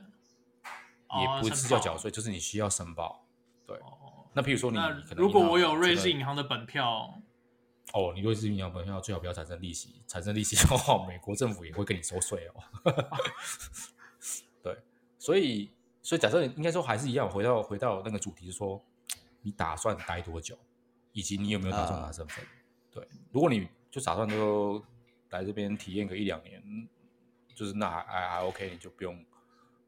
[1.20, 3.26] 也不是叫缴税，就是你需要申报。
[3.66, 7.22] 对，哦、那譬如说你，你如果我有瑞士银行的本票，
[7.94, 12.94] 哦，你瑞士银行本票最好不要产生利息，产生利息的话， 美国政府也会跟你收税哦。
[14.64, 14.78] 对，
[15.18, 15.72] 所以，
[16.02, 18.84] 所以假设应该说还是一样，回到回到那个主题是说，
[19.42, 20.58] 你打算待多久，
[21.14, 22.44] 以及你有没有打算拿身份？
[22.44, 22.50] 啊
[22.92, 24.84] 对，如果你就打算就
[25.32, 26.62] 来这边体验个一两年，
[27.56, 29.26] 就是那还还还 OK，你就不用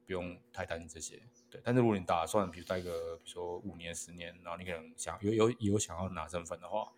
[0.05, 1.21] 不用太担心这些。
[1.49, 6.91] 对，但是如果你打算比如待个比如说五年十年，然后你可能想有有有想要拿身份的话，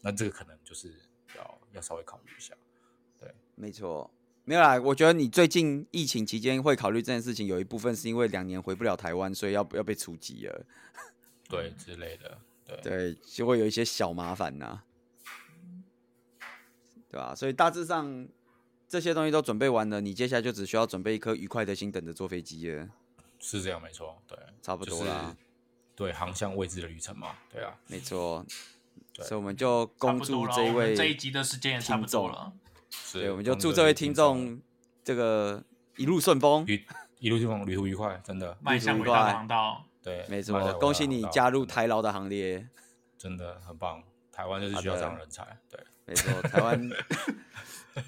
[0.00, 0.92] 那这个可能就是
[1.36, 2.54] 要要稍微考虑一下。
[3.20, 4.10] 对，没错，
[4.44, 4.80] 没有啦。
[4.80, 10.66] 我觉得你最近疫情期间会考虑这件事情，有一部分是因为两年回不了台湾，所以要要被除籍了，
[11.48, 12.38] 对之类的。
[12.66, 14.82] 对对，就会有一些小麻烦呐。
[17.10, 17.34] 对吧？
[17.34, 18.28] 所以大致上
[18.88, 22.88] 这些东西都准备完了，你接下来就只需要准备一颗愉快的心，等着坐飞机了。
[23.38, 24.16] 是这样，没错。
[24.26, 25.36] 对，差不多啦。
[25.96, 27.36] 对，航向未知的旅程嘛。
[27.52, 28.44] 对啊，没错。
[29.14, 32.52] 所以我们就恭祝这一位这一集的时间也差不多了。
[33.12, 34.60] 对，我们就祝这位听众
[35.04, 35.62] 这个
[35.96, 36.80] 一路顺风，一
[37.18, 38.56] 一路顺风，旅途愉快，真的。
[38.60, 39.84] 迈向伟大的航道。
[40.02, 40.72] 对，没错。
[40.78, 42.66] 恭喜你加入台劳的行列，
[43.18, 44.02] 真的很棒。
[44.32, 45.58] 台湾就是需要这样的人才。
[45.68, 45.78] 对。
[46.10, 46.90] 没错，台湾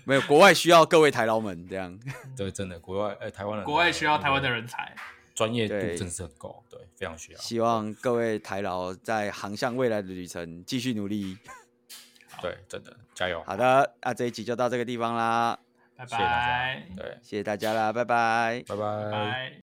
[0.04, 1.98] 没有国外需要各位台劳们这样。
[2.36, 4.94] 对，真的国外哎，台湾人国外需要台湾的人才，
[5.34, 7.38] 专业度真是很高，对，非常需要。
[7.38, 11.38] 希望各位台劳在航向未来的旅程继续努力。
[12.42, 13.42] 对，真的加油。
[13.46, 15.56] 好的，那这一集就到这个地方啦，
[15.96, 16.86] 拜拜。
[16.96, 19.61] 对，谢谢大家啦，拜拜，拜拜。